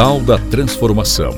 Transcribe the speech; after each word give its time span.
Tal 0.00 0.18
da 0.18 0.38
Transformação. 0.38 1.30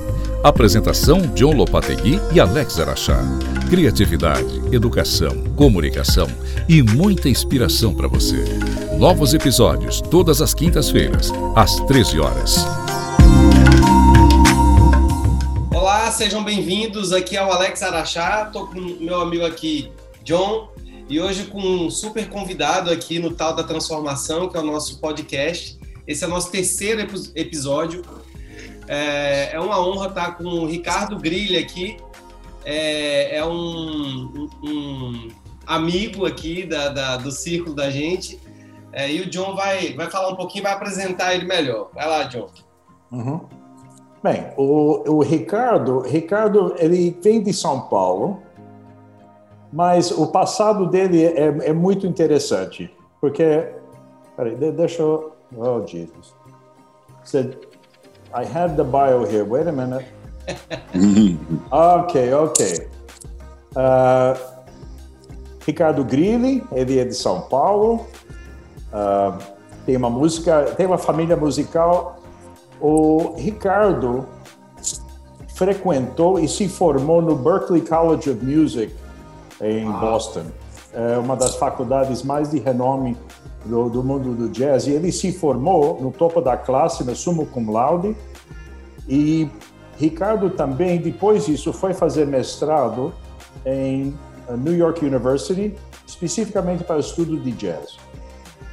Apresentação 0.44 1.20
John 1.34 1.52
Lopategui 1.52 2.20
e 2.32 2.38
Alex 2.38 2.78
Araxá. 2.78 3.20
Criatividade, 3.68 4.62
educação, 4.72 5.42
comunicação 5.56 6.28
e 6.68 6.80
muita 6.80 7.28
inspiração 7.28 7.92
para 7.92 8.06
você. 8.06 8.44
Novos 8.96 9.34
episódios 9.34 10.00
todas 10.00 10.40
as 10.40 10.54
quintas-feiras, 10.54 11.32
às 11.56 11.74
13 11.86 12.20
horas. 12.20 12.58
Olá, 15.74 16.08
sejam 16.12 16.44
bem-vindos. 16.44 17.12
Aqui 17.12 17.36
é 17.36 17.44
o 17.44 17.50
Alex 17.50 17.82
Araxá. 17.82 18.44
Estou 18.46 18.68
com 18.68 18.78
meu 18.78 19.20
amigo 19.20 19.44
aqui, 19.44 19.90
John, 20.22 20.68
e 21.08 21.20
hoje 21.20 21.46
com 21.46 21.60
um 21.60 21.90
super 21.90 22.28
convidado 22.28 22.92
aqui 22.92 23.18
no 23.18 23.32
Tal 23.32 23.56
da 23.56 23.64
Transformação, 23.64 24.48
que 24.48 24.56
é 24.56 24.60
o 24.60 24.64
nosso 24.64 25.00
podcast. 25.00 25.80
Esse 26.06 26.22
é 26.22 26.28
o 26.28 26.30
nosso 26.30 26.52
terceiro 26.52 27.00
episódio 27.34 28.02
é, 28.88 29.54
é 29.54 29.60
uma 29.60 29.80
honra 29.80 30.08
estar 30.08 30.36
com 30.36 30.44
o 30.44 30.66
Ricardo 30.66 31.16
Grilha 31.16 31.60
aqui. 31.60 31.96
É, 32.64 33.36
é 33.36 33.44
um, 33.44 34.48
um, 34.62 35.28
amigo 35.66 36.26
aqui 36.26 36.64
da, 36.64 36.88
da, 36.88 37.16
do 37.16 37.30
círculo 37.30 37.74
da 37.74 37.90
gente. 37.90 38.40
É, 38.92 39.10
e 39.10 39.20
o 39.20 39.30
John 39.30 39.54
vai, 39.54 39.94
vai 39.94 40.10
falar 40.10 40.28
um 40.28 40.36
pouquinho, 40.36 40.64
vai 40.64 40.72
apresentar 40.72 41.34
ele 41.34 41.46
melhor. 41.46 41.90
Vai 41.94 42.06
lá, 42.06 42.24
John. 42.24 42.48
Uhum. 43.10 43.40
Bem, 44.22 44.52
o, 44.56 45.16
o 45.16 45.22
Ricardo, 45.22 46.00
Ricardo, 46.00 46.74
ele 46.78 47.16
vem 47.20 47.42
de 47.42 47.52
São 47.52 47.80
Paulo, 47.82 48.40
mas 49.72 50.12
o 50.12 50.28
passado 50.28 50.86
dele 50.86 51.24
é, 51.24 51.46
é 51.68 51.72
muito 51.72 52.06
interessante, 52.06 52.94
porque, 53.20 53.68
peraí, 54.36 54.54
deixa 54.54 55.02
eu, 55.02 55.32
oh 55.56 55.84
Jesus, 55.84 56.36
você 57.24 57.58
I 58.34 58.44
had 58.44 58.76
the 58.76 58.84
bio 58.84 59.24
here. 59.24 59.44
Wait 59.44 59.66
a 59.66 59.72
minute. 59.72 60.06
ok, 61.70 62.32
ok. 62.32 62.88
Uh, 63.76 64.34
Ricardo 65.66 66.04
Grilli, 66.04 66.64
ele 66.72 66.98
é 66.98 67.04
de 67.04 67.14
São 67.14 67.42
Paulo. 67.42 68.06
Uh, 68.92 69.38
tem 69.84 69.96
uma 69.96 70.10
música, 70.10 70.64
tem 70.76 70.86
uma 70.86 70.98
família 70.98 71.36
musical. 71.36 72.20
O 72.80 73.34
Ricardo 73.36 74.26
frequentou 75.54 76.40
e 76.40 76.48
se 76.48 76.68
formou 76.68 77.22
no 77.22 77.36
Berklee 77.36 77.82
College 77.82 78.30
of 78.30 78.44
Music 78.44 78.94
em 79.60 79.90
Boston. 79.90 80.46
É 80.92 81.16
uma 81.16 81.36
das 81.36 81.56
faculdades 81.56 82.22
mais 82.22 82.50
de 82.50 82.58
renome 82.58 83.16
do, 83.64 83.88
do, 83.88 84.02
mundo 84.02 84.34
do 84.34 84.48
jazz, 84.48 84.86
e 84.86 84.92
ele 84.92 85.12
se 85.12 85.32
formou 85.32 86.00
no 86.00 86.10
topo 86.10 86.40
da 86.40 86.56
classe, 86.56 87.04
no 87.04 87.14
sumo 87.14 87.46
cum 87.46 87.70
laude, 87.70 88.16
e 89.08 89.48
Ricardo 89.96 90.50
também, 90.50 90.98
depois 91.00 91.46
disso, 91.46 91.72
foi 91.72 91.94
fazer 91.94 92.26
mestrado 92.26 93.12
em 93.64 94.14
uh, 94.48 94.56
New 94.56 94.74
York 94.74 95.04
University, 95.04 95.74
especificamente 96.06 96.84
para 96.84 96.98
estudo 96.98 97.38
de 97.38 97.52
jazz. 97.52 97.96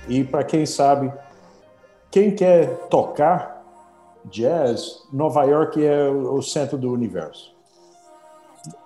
E 0.07 0.23
para 0.23 0.43
quem 0.43 0.65
sabe, 0.65 1.11
quem 2.09 2.31
quer 2.31 2.67
tocar 2.89 3.63
jazz, 4.25 5.03
Nova 5.11 5.43
York 5.43 5.83
é 5.83 6.09
o 6.09 6.41
centro 6.41 6.77
do 6.77 6.91
universo. 6.91 7.55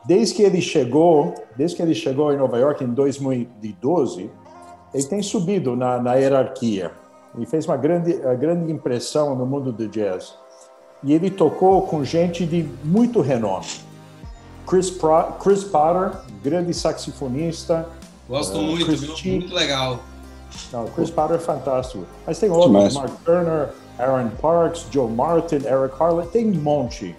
Desde 0.05 0.35
que 0.35 0.43
ele 0.43 0.61
chegou, 0.61 1.33
desde 1.55 1.77
que 1.77 1.81
ele 1.81 1.95
chegou 1.95 2.31
em 2.31 2.37
Nova 2.37 2.57
York 2.57 2.83
em 2.83 2.87
2012, 2.87 4.29
ele 4.93 5.03
tem 5.03 5.21
subido 5.21 5.75
na, 5.75 5.99
na 5.99 6.13
hierarquia 6.15 6.91
e 7.37 7.45
fez 7.45 7.65
uma 7.65 7.75
grande, 7.75 8.13
uma 8.13 8.35
grande 8.35 8.71
impressão 8.71 9.35
no 9.35 9.45
mundo 9.45 9.71
do 9.71 9.87
jazz. 9.87 10.35
E 11.03 11.13
ele 11.13 11.29
tocou 11.29 11.81
com 11.81 12.03
gente 12.03 12.45
de 12.45 12.69
muito 12.83 13.19
renome. 13.19 13.65
Chris, 14.67 14.89
Pro, 14.89 15.33
Chris 15.41 15.63
Potter, 15.63 16.11
grande 16.41 16.73
saxofonista. 16.73 17.89
Gosto 18.29 18.57
uh, 18.57 18.61
muito, 18.61 18.95
viu? 18.95 19.33
muito 19.33 19.53
legal. 19.53 19.99
Não, 20.71 20.85
Chris 20.87 21.09
Potter 21.09 21.37
é 21.37 21.39
fantástico. 21.39 22.05
Mas 22.25 22.39
tem 22.39 22.49
outros, 22.49 22.93
Mark 22.93 23.11
Turner, 23.25 23.69
Aaron 23.97 24.29
Parks, 24.41 24.85
Joe 24.91 25.09
Martin, 25.09 25.55
Eric 25.55 25.95
Harlan, 25.99 26.25
tem 26.27 26.49
um 26.49 26.61
monte. 26.61 27.15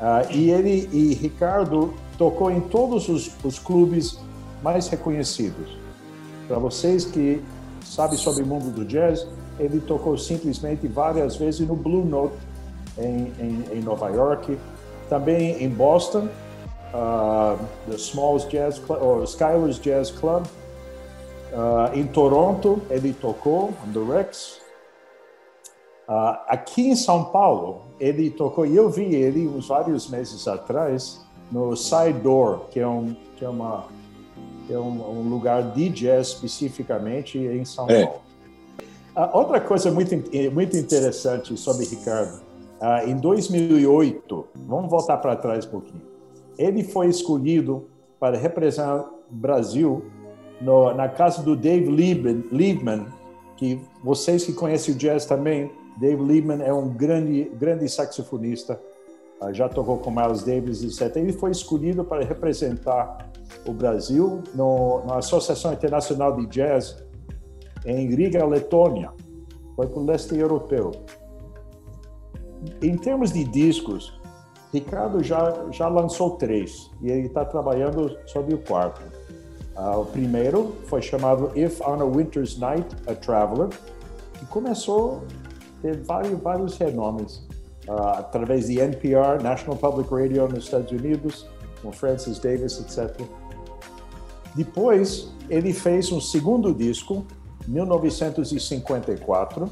Uh, 0.00 0.32
e 0.32 0.50
ele 0.50 0.88
e 0.92 1.14
Ricardo 1.14 1.94
tocou 2.18 2.50
em 2.50 2.60
todos 2.60 3.08
os, 3.08 3.30
os 3.44 3.58
clubes 3.58 4.18
mais 4.62 4.88
reconhecidos. 4.88 5.83
Para 6.46 6.58
vocês 6.58 7.04
que 7.04 7.42
sabem 7.82 8.18
sobre 8.18 8.42
o 8.42 8.46
mundo 8.46 8.70
do 8.70 8.84
jazz, 8.84 9.26
ele 9.58 9.80
tocou 9.80 10.16
simplesmente 10.18 10.86
várias 10.86 11.36
vezes 11.36 11.66
no 11.66 11.76
Blue 11.76 12.04
Note 12.04 12.34
em, 12.98 13.32
em, 13.38 13.78
em 13.78 13.80
Nova 13.82 14.08
York, 14.10 14.58
também 15.08 15.62
em 15.62 15.68
Boston, 15.68 16.28
uh, 16.92 17.58
the 17.88 17.96
Smalls 17.96 18.48
Jazz 18.48 18.78
Club, 18.78 19.02
ou 19.02 19.24
Skylar's 19.24 19.78
Jazz 19.78 20.10
Club. 20.10 20.44
Uh, 21.52 21.96
em 21.96 22.06
Toronto, 22.06 22.82
ele 22.90 23.12
tocou 23.12 23.72
no 23.86 24.10
Rex. 24.10 24.60
Uh, 26.08 26.36
aqui 26.48 26.88
em 26.88 26.96
São 26.96 27.24
Paulo, 27.24 27.82
ele 27.98 28.30
tocou, 28.30 28.66
e 28.66 28.76
eu 28.76 28.90
vi 28.90 29.14
ele 29.14 29.46
uns 29.48 29.68
vários 29.68 30.08
meses 30.08 30.46
atrás, 30.48 31.24
no 31.50 31.76
Side 31.76 32.20
Door, 32.20 32.66
que 32.70 32.80
é, 32.80 32.86
um, 32.86 33.14
que 33.36 33.44
é 33.44 33.48
uma 33.48 33.84
é 34.70 34.78
um, 34.78 35.20
um 35.20 35.28
lugar 35.28 35.72
de 35.72 35.88
jazz 35.88 36.28
especificamente 36.28 37.38
em 37.38 37.64
São 37.64 37.88
é. 37.88 38.04
Paulo. 38.04 38.22
Uh, 39.16 39.38
outra 39.38 39.60
coisa 39.60 39.90
muito, 39.90 40.14
muito 40.52 40.76
interessante 40.76 41.56
sobre 41.56 41.86
Ricardo, 41.86 42.42
uh, 42.80 43.08
em 43.08 43.16
2008, 43.16 44.46
vamos 44.66 44.90
voltar 44.90 45.18
para 45.18 45.36
trás 45.36 45.64
um 45.66 45.70
pouquinho, 45.70 46.02
ele 46.58 46.82
foi 46.82 47.08
escolhido 47.08 47.88
para 48.18 48.36
representar 48.36 49.00
o 49.00 49.34
Brasil 49.34 50.04
no, 50.60 50.92
na 50.94 51.08
casa 51.08 51.42
do 51.42 51.54
Dave 51.54 51.90
Liebman, 51.90 52.44
Liebman, 52.50 53.06
que 53.56 53.80
vocês 54.02 54.44
que 54.44 54.52
conhecem 54.52 54.94
o 54.94 54.96
jazz 54.96 55.26
também, 55.26 55.70
Dave 55.96 56.22
Liebman 56.22 56.62
é 56.62 56.72
um 56.72 56.88
grande, 56.88 57.50
grande 57.54 57.88
saxofonista, 57.88 58.80
já 59.52 59.68
tocou 59.68 59.98
com 59.98 60.10
Miles 60.10 60.42
Davis, 60.42 60.82
etc. 60.82 61.16
Ele 61.16 61.32
foi 61.32 61.50
escolhido 61.50 62.04
para 62.04 62.24
representar 62.24 63.30
o 63.66 63.72
Brasil 63.72 64.42
no, 64.54 65.04
na 65.06 65.18
Associação 65.18 65.72
Internacional 65.72 66.36
de 66.36 66.46
Jazz 66.46 66.96
em 67.84 68.14
Riga, 68.14 68.44
Letônia. 68.44 69.12
Foi 69.76 69.86
para 69.86 69.98
o 69.98 70.04
leste 70.04 70.34
europeu. 70.34 70.92
Em 72.80 72.96
termos 72.96 73.32
de 73.32 73.44
discos, 73.44 74.18
Ricardo 74.72 75.22
já, 75.22 75.66
já 75.70 75.88
lançou 75.88 76.36
três 76.36 76.90
e 77.02 77.10
ele 77.10 77.26
está 77.26 77.44
trabalhando 77.44 78.16
sobre 78.26 78.54
o 78.54 78.58
quarto. 78.58 79.02
Uh, 79.76 80.00
o 80.00 80.06
primeiro 80.06 80.74
foi 80.84 81.02
chamado 81.02 81.50
If 81.56 81.80
on 81.80 82.00
a 82.00 82.04
Winter's 82.04 82.56
Night, 82.58 82.86
a 83.06 83.14
Traveler, 83.14 83.68
que 84.38 84.46
começou 84.46 85.22
a 85.78 85.82
ter 85.82 86.00
vários, 86.02 86.40
vários 86.40 86.76
renomes 86.78 87.46
uh, 87.88 88.18
através 88.18 88.66
de 88.66 88.78
NPR, 88.78 89.42
National 89.42 89.76
Public 89.76 90.12
Radio 90.12 90.48
nos 90.48 90.64
Estados 90.64 90.90
Unidos, 90.90 91.46
com 91.82 91.92
Francis 91.92 92.38
Davis, 92.38 92.80
etc. 92.80 93.20
Depois, 94.54 95.30
ele 95.48 95.72
fez 95.72 96.12
um 96.12 96.20
segundo 96.20 96.72
disco, 96.72 97.26
1954. 97.66 99.68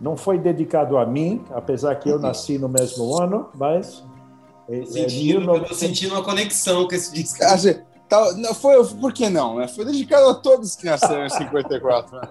Não 0.00 0.16
foi 0.16 0.38
dedicado 0.38 0.96
a 0.96 1.04
mim, 1.04 1.44
apesar 1.50 1.96
que 1.96 2.08
eu 2.08 2.20
nasci 2.20 2.56
no 2.58 2.68
mesmo 2.68 3.20
ano, 3.20 3.48
mas. 3.54 4.04
É, 4.68 4.84
sentindo, 4.84 5.50
é, 5.50 5.56
Eu 5.56 5.64
tô 5.64 5.74
sentindo 5.74 6.14
uma 6.14 6.22
conexão 6.22 6.86
com 6.86 6.94
esse 6.94 7.12
disco. 7.12 7.38
Ah, 7.42 7.56
tá, 8.08 8.32
não, 8.34 8.54
foi, 8.54 8.86
por 8.94 9.12
que 9.12 9.28
não? 9.28 9.56
Né? 9.56 9.66
Foi 9.66 9.84
dedicado 9.84 10.28
a 10.28 10.34
todos 10.34 10.76
que 10.76 10.86
nasceram 10.86 11.26
em 11.26 11.30
54. 11.30 12.16
Né? 12.16 12.28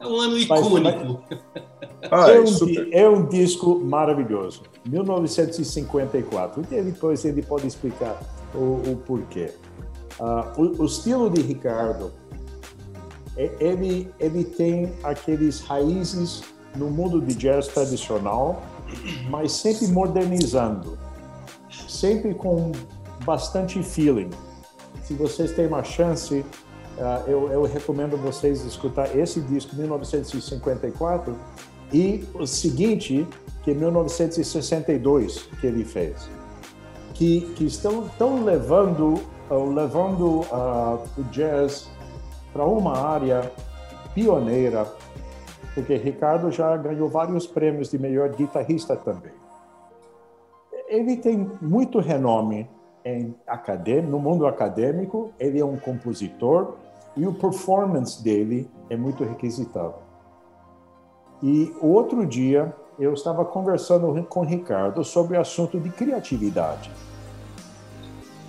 É 0.00 0.06
um 0.06 0.20
ano 0.20 0.36
icônico. 0.36 1.22
Mas, 1.54 1.62
ah, 2.10 2.30
é, 2.30 2.40
um, 2.40 2.92
é, 2.92 3.08
um, 3.08 3.26
disco 3.26 3.80
maravilhoso. 3.80 4.62
1954. 4.86 6.62
E 6.70 6.82
depois 6.82 7.24
ele 7.24 7.42
pode 7.42 7.66
explicar 7.66 8.20
o, 8.54 8.80
o 8.90 9.02
porquê. 9.06 9.50
Uh, 10.20 10.60
o, 10.60 10.82
o, 10.82 10.84
estilo 10.84 11.30
de 11.30 11.42
Ricardo, 11.42 12.12
é, 13.36 13.50
ele, 13.60 14.12
ele 14.18 14.44
tem 14.44 14.92
aqueles 15.02 15.60
raízes 15.60 16.42
no 16.76 16.90
mundo 16.90 17.20
de 17.20 17.34
jazz 17.34 17.68
tradicional, 17.68 18.62
mas 19.28 19.52
sempre 19.52 19.86
modernizando, 19.88 20.98
sempre 21.88 22.34
com 22.34 22.72
bastante 23.24 23.82
feeling. 23.82 24.30
Se 25.02 25.14
vocês 25.14 25.52
têm 25.52 25.66
uma 25.66 25.84
chance, 25.84 26.44
uh, 26.98 27.28
eu, 27.28 27.50
eu 27.52 27.62
recomendo 27.64 28.16
vocês 28.16 28.64
escutar 28.64 29.16
esse 29.16 29.40
disco, 29.40 29.74
1954, 29.76 31.36
e 31.92 32.24
o 32.34 32.46
seguinte, 32.46 33.26
que 33.62 33.70
é 33.70 33.74
1962, 33.74 35.48
que 35.60 35.66
ele 35.66 35.84
fez, 35.84 36.28
que, 37.14 37.40
que 37.56 37.64
estão, 37.64 38.10
levando 38.44 39.20
levando 39.56 40.40
uh, 40.40 41.00
o 41.16 41.24
jazz 41.30 41.88
para 42.52 42.64
uma 42.64 42.98
área 42.98 43.50
pioneira, 44.14 44.86
porque 45.74 45.96
Ricardo 45.96 46.50
já 46.50 46.76
ganhou 46.76 47.08
vários 47.08 47.46
prêmios 47.46 47.90
de 47.90 47.98
melhor 47.98 48.30
guitarrista 48.30 48.96
também. 48.96 49.32
Ele 50.88 51.16
tem 51.16 51.50
muito 51.60 51.98
renome 51.98 52.68
em 53.04 53.34
acadêmico, 53.46 54.10
no 54.10 54.18
mundo 54.18 54.46
acadêmico, 54.46 55.32
ele 55.38 55.60
é 55.60 55.64
um 55.64 55.76
compositor 55.76 56.74
e 57.16 57.26
o 57.26 57.32
performance 57.32 58.22
dele 58.22 58.68
é 58.90 58.96
muito 58.96 59.24
requisitado. 59.24 60.07
E 61.42 61.74
outro 61.80 62.26
dia 62.26 62.74
eu 62.98 63.14
estava 63.14 63.44
conversando 63.44 64.22
com 64.24 64.40
o 64.40 64.44
Ricardo 64.44 65.04
sobre 65.04 65.36
o 65.36 65.40
assunto 65.40 65.78
de 65.78 65.88
criatividade, 65.88 66.90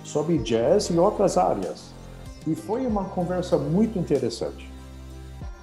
sobre 0.02 0.38
jazz 0.38 0.90
e 0.90 0.98
outras 0.98 1.38
áreas. 1.38 1.90
E 2.46 2.54
foi 2.54 2.86
uma 2.86 3.04
conversa 3.04 3.56
muito 3.56 3.98
interessante. 3.98 4.68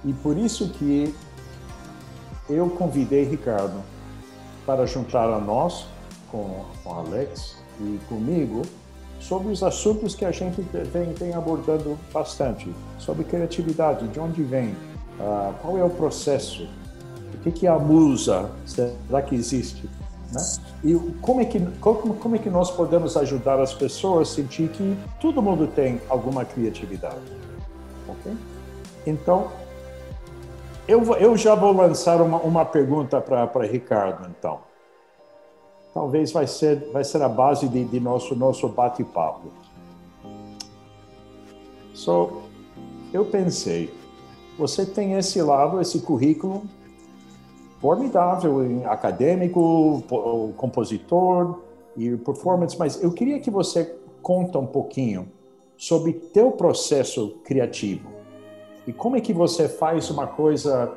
E 0.04 0.12
por 0.12 0.38
isso 0.38 0.70
que 0.70 1.14
eu 2.48 2.70
convidei 2.70 3.24
Ricardo 3.24 3.82
para 4.64 4.86
juntar 4.86 5.28
a 5.28 5.38
nós, 5.38 5.86
com, 6.30 6.64
com 6.82 6.94
Alex 6.94 7.56
e 7.80 7.98
comigo, 8.08 8.62
sobre 9.20 9.52
os 9.52 9.62
assuntos 9.62 10.14
que 10.14 10.24
a 10.24 10.30
gente 10.30 10.60
vem, 10.62 11.12
vem 11.12 11.34
abordando 11.34 11.98
bastante, 12.12 12.72
sobre 12.98 13.24
criatividade, 13.24 14.06
de 14.08 14.20
onde 14.20 14.42
vem, 14.42 14.70
uh, 15.18 15.52
qual 15.60 15.76
é 15.76 15.84
o 15.84 15.90
processo, 15.90 16.68
o 17.44 17.52
que, 17.52 17.66
é 17.66 17.70
a 17.70 17.78
musa, 17.78 18.50
será 18.66 19.22
que 19.22 19.34
existe? 19.34 19.88
Né? 20.32 20.42
E 20.84 20.94
como 21.20 21.40
é, 21.40 21.44
que, 21.44 21.60
como, 21.80 22.14
como 22.14 22.36
é 22.36 22.38
que 22.38 22.50
nós 22.50 22.70
podemos 22.70 23.16
ajudar 23.16 23.60
as 23.60 23.72
pessoas 23.72 24.30
a 24.30 24.34
sentir 24.34 24.68
que 24.68 24.96
todo 25.20 25.40
mundo 25.40 25.66
tem 25.66 26.00
alguma 26.08 26.44
criatividade? 26.44 27.16
Ok? 28.08 28.32
Então, 29.06 29.48
eu, 30.86 31.02
eu 31.16 31.36
já 31.36 31.54
vou 31.54 31.72
lançar 31.72 32.20
uma, 32.20 32.38
uma 32.38 32.64
pergunta 32.64 33.20
para 33.20 33.66
Ricardo, 33.66 34.28
então. 34.28 34.60
Talvez 35.94 36.32
vai 36.32 36.46
ser, 36.46 36.90
vai 36.92 37.04
ser 37.04 37.22
a 37.22 37.28
base 37.28 37.68
de, 37.68 37.84
de 37.84 38.00
nosso, 38.00 38.34
nosso 38.34 38.68
bate-papo. 38.68 39.48
So, 41.94 42.42
eu 43.12 43.24
pensei, 43.24 43.92
você 44.58 44.86
tem 44.86 45.14
esse 45.14 45.42
lado, 45.42 45.80
esse 45.80 46.00
currículo 46.00 46.62
formidável 47.80 48.60
acadêmico, 48.86 50.02
compositor 50.56 51.60
e 51.96 52.16
performance, 52.16 52.78
mas 52.78 53.02
eu 53.02 53.12
queria 53.12 53.38
que 53.40 53.50
você 53.50 53.96
conta 54.22 54.58
um 54.58 54.66
pouquinho 54.66 55.28
sobre 55.76 56.12
teu 56.12 56.50
processo 56.50 57.38
criativo 57.44 58.08
e 58.86 58.92
como 58.92 59.16
é 59.16 59.20
que 59.20 59.32
você 59.32 59.68
faz 59.68 60.10
uma 60.10 60.26
coisa 60.26 60.92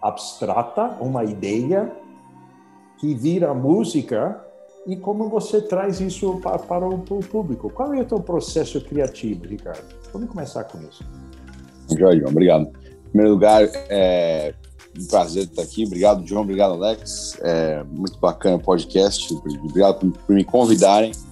abstrata, 0.00 0.98
uma 1.00 1.24
ideia 1.24 1.90
que 2.98 3.14
vira 3.14 3.52
música 3.54 4.44
e 4.86 4.94
como 4.94 5.28
você 5.28 5.62
traz 5.62 6.00
isso 6.00 6.38
para, 6.40 6.58
para 6.58 6.86
o, 6.86 6.98
público. 6.98 7.70
Qual 7.70 7.94
é 7.94 8.02
o 8.02 8.04
teu 8.04 8.20
processo 8.20 8.80
criativo, 8.82 9.46
Ricardo? 9.46 9.94
Vamos 10.12 10.28
começar 10.28 10.64
com 10.64 10.78
isso. 10.82 11.02
Joia, 11.98 12.28
obrigado. 12.28 12.66
Em 12.66 13.08
primeiro 13.08 13.32
lugar, 13.32 13.62
é 13.88 14.54
um 14.98 15.06
prazer 15.06 15.44
estar 15.44 15.62
aqui. 15.62 15.84
Obrigado, 15.84 16.26
João. 16.26 16.42
Obrigado, 16.42 16.74
Alex. 16.74 17.36
É 17.40 17.82
muito 17.84 18.18
bacana 18.18 18.56
o 18.56 18.60
podcast. 18.60 19.32
Obrigado 19.34 19.98
por, 19.98 20.12
por 20.12 20.34
me 20.34 20.44
convidarem. 20.44 21.12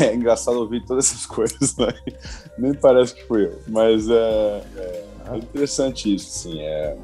É 0.00 0.12
engraçado 0.12 0.58
ouvir 0.58 0.84
todas 0.84 1.06
essas 1.06 1.24
coisas, 1.24 1.76
né? 1.76 1.94
Nem 2.58 2.74
parece 2.74 3.14
que 3.14 3.24
fui 3.28 3.44
eu, 3.44 3.60
mas 3.68 4.08
é, 4.08 4.62
é 5.30 5.36
interessante 5.36 6.12
isso, 6.12 6.26
assim. 6.28 6.60
É, 6.60 6.96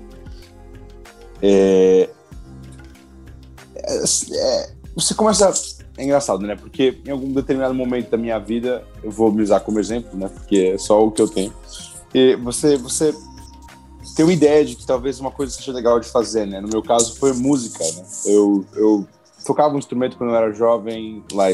é, 1.41 2.11
é, 3.77 4.05
é, 4.33 4.71
você 4.95 5.15
começa. 5.15 5.53
É 5.97 6.03
engraçado, 6.03 6.45
né? 6.45 6.57
Porque 6.57 7.01
em 7.07 7.11
algum 7.11 7.33
determinado 7.33 7.75
momento 7.75 8.11
da 8.11 8.17
minha 8.17 8.39
vida, 8.39 8.85
eu 9.03 9.11
vou 9.11 9.31
me 9.31 9.43
usar 9.43 9.61
como 9.61 9.79
exemplo, 9.79 10.19
né? 10.19 10.29
Porque 10.29 10.73
é 10.75 10.79
só 10.79 11.05
o 11.05 11.13
que 11.13 11.23
eu 11.23 11.29
tenho. 11.29 11.53
E 12.13 12.35
você, 12.37 12.77
você 12.77 13.15
tem 14.15 14.25
uma 14.25 14.33
ideia 14.33 14.65
de 14.65 14.77
que 14.77 14.87
talvez 14.87 15.19
uma 15.19 15.31
coisa 15.31 15.53
seja 15.53 15.73
legal 15.73 15.99
de 15.99 16.09
fazer, 16.09 16.47
né? 16.47 16.61
No 16.61 16.69
meu 16.69 16.83
caso 16.83 17.17
foi 17.17 17.33
música, 17.33 17.85
né? 17.85 18.05
Eu, 18.25 18.65
eu 18.75 19.07
tocava 19.45 19.75
um 19.75 19.79
instrumento 19.79 20.17
quando 20.17 20.31
eu 20.31 20.37
era 20.37 20.53
jovem, 20.53 21.25
lá 21.33 21.47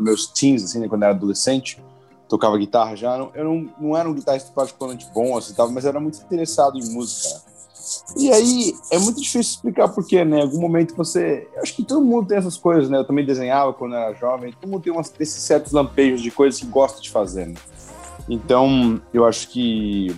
meus 0.00 0.26
teens, 0.26 0.64
assim, 0.64 0.80
né? 0.80 0.88
quando 0.88 1.02
eu 1.02 1.08
era 1.08 1.16
adolescente 1.16 1.82
tocava 2.32 2.56
guitarra 2.56 2.96
já. 2.96 3.16
Eu 3.34 3.44
não, 3.44 3.68
não 3.78 3.96
era 3.96 4.08
um 4.08 4.14
guitarrista 4.14 4.50
particularmente 4.54 5.06
bom, 5.14 5.36
assim, 5.36 5.52
tava, 5.52 5.70
mas 5.70 5.84
era 5.84 6.00
muito 6.00 6.18
interessado 6.18 6.78
em 6.78 6.88
música. 6.90 7.28
E 8.16 8.32
aí 8.32 8.74
é 8.90 8.98
muito 8.98 9.20
difícil 9.20 9.40
explicar 9.56 9.88
porquê, 9.88 10.24
né? 10.24 10.38
Em 10.38 10.42
algum 10.42 10.60
momento 10.60 10.94
você. 10.96 11.46
Eu 11.54 11.62
acho 11.62 11.74
que 11.74 11.84
todo 11.84 12.00
mundo 12.00 12.28
tem 12.28 12.38
essas 12.38 12.56
coisas, 12.56 12.88
né? 12.88 12.96
Eu 12.96 13.04
também 13.04 13.26
desenhava 13.26 13.74
quando 13.74 13.94
era 13.94 14.14
jovem, 14.14 14.54
todo 14.58 14.70
mundo 14.70 14.82
tem 14.82 14.92
umas, 14.92 15.12
esses 15.20 15.42
certos 15.42 15.72
lampejos 15.72 16.22
de 16.22 16.30
coisas 16.30 16.58
que 16.58 16.66
gosta 16.66 17.02
de 17.02 17.10
fazer, 17.10 17.48
né? 17.48 17.54
Então, 18.28 19.00
eu 19.12 19.26
acho 19.26 19.48
que, 19.48 20.14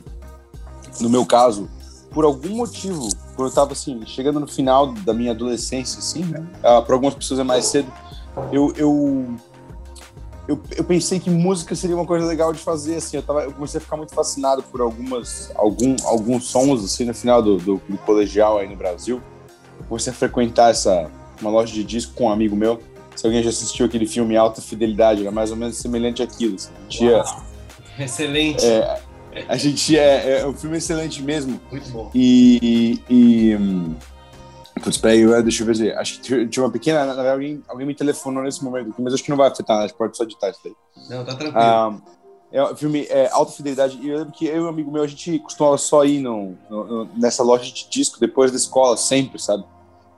no 1.00 1.08
meu 1.08 1.24
caso, 1.24 1.68
por 2.14 2.24
algum 2.24 2.50
motivo, 2.50 3.08
quando 3.34 3.48
eu 3.48 3.54
tava 3.54 3.72
assim, 3.72 4.00
chegando 4.06 4.38
no 4.38 4.46
final 4.46 4.92
da 4.92 5.12
minha 5.12 5.32
adolescência, 5.32 5.98
assim, 5.98 6.24
né? 6.24 6.46
Ah, 6.62 6.80
para 6.80 6.94
algumas 6.94 7.14
pessoas 7.14 7.40
é 7.40 7.42
mais 7.42 7.66
cedo, 7.66 7.92
eu, 8.52 8.72
eu 8.76 9.36
eu, 10.46 10.60
eu 10.76 10.84
pensei 10.84 11.18
que 11.18 11.30
música 11.30 11.74
seria 11.74 11.96
uma 11.96 12.04
coisa 12.04 12.26
legal 12.26 12.52
de 12.52 12.58
fazer, 12.58 12.96
assim, 12.96 13.16
eu, 13.16 13.22
tava, 13.22 13.44
eu 13.44 13.52
comecei 13.52 13.78
a 13.78 13.80
ficar 13.80 13.96
muito 13.96 14.14
fascinado 14.14 14.62
por 14.62 14.80
algumas, 14.82 15.50
algum, 15.54 15.96
alguns 16.04 16.44
sons, 16.44 16.84
assim, 16.84 17.06
no 17.06 17.14
final 17.14 17.42
do, 17.42 17.56
do, 17.56 17.80
do 17.88 17.98
colegial 17.98 18.58
aí 18.58 18.68
no 18.68 18.76
Brasil. 18.76 19.22
Eu 19.78 19.86
comecei 19.86 20.12
a 20.12 20.14
frequentar 20.14 20.70
essa, 20.70 21.10
uma 21.40 21.50
loja 21.50 21.72
de 21.72 21.82
disco 21.82 22.12
com 22.14 22.26
um 22.26 22.30
amigo 22.30 22.54
meu. 22.54 22.78
Se 23.16 23.26
alguém 23.26 23.42
já 23.42 23.48
assistiu 23.48 23.86
aquele 23.86 24.06
filme 24.06 24.36
Alta 24.36 24.60
Fidelidade, 24.60 25.22
era 25.22 25.30
mais 25.30 25.50
ou 25.50 25.56
menos 25.56 25.78
semelhante 25.78 26.22
àquilo. 26.22 26.56
Assim. 26.56 26.70
Tinha, 26.90 27.24
Excelente. 27.98 28.66
É, 28.66 29.00
a 29.48 29.56
gente 29.56 29.98
é, 29.98 30.40
é 30.40 30.46
um 30.46 30.54
filme 30.54 30.76
excelente 30.76 31.22
mesmo. 31.22 31.60
Muito 31.70 31.90
bom. 31.90 32.10
E, 32.14 33.00
e, 33.08 33.56
Putz, 34.82 34.98
peraí, 34.98 35.24
deixa 35.42 35.62
eu 35.62 35.74
ver. 35.74 35.96
Acho 35.96 36.20
que 36.20 36.46
tinha 36.46 36.64
uma 36.64 36.70
pequena. 36.70 37.00
Na 37.00 37.14
verdade, 37.14 37.30
alguém, 37.30 37.62
alguém 37.68 37.86
me 37.86 37.94
telefonou 37.94 38.42
nesse 38.42 38.62
momento 38.62 38.90
aqui, 38.90 39.00
mas 39.00 39.14
acho 39.14 39.22
que 39.22 39.30
não 39.30 39.36
vai 39.36 39.48
afetar, 39.48 39.78
a 39.78 39.86
gente 39.86 39.96
pode 39.96 40.16
só 40.16 40.24
editar 40.24 40.50
isso 40.50 40.60
daí. 40.64 40.74
Não, 41.08 41.24
tá 41.24 41.34
tranquilo. 41.34 41.52
Ah, 41.56 41.96
é 42.52 42.62
o 42.62 42.76
filme 42.76 43.06
é, 43.08 43.28
Alta 43.30 43.52
Fidelidade. 43.52 43.98
E 44.00 44.08
eu 44.08 44.18
lembro 44.18 44.32
que 44.32 44.46
eu 44.46 44.56
e 44.56 44.60
um 44.60 44.68
amigo 44.68 44.90
meu, 44.90 45.02
a 45.02 45.06
gente 45.06 45.38
costumava 45.38 45.78
só 45.78 46.04
ir 46.04 46.20
no, 46.20 46.54
no, 46.68 47.08
nessa 47.16 47.42
loja 47.42 47.64
de 47.64 47.88
disco 47.88 48.20
depois 48.20 48.50
da 48.50 48.56
escola, 48.56 48.96
sempre, 48.96 49.40
sabe? 49.40 49.64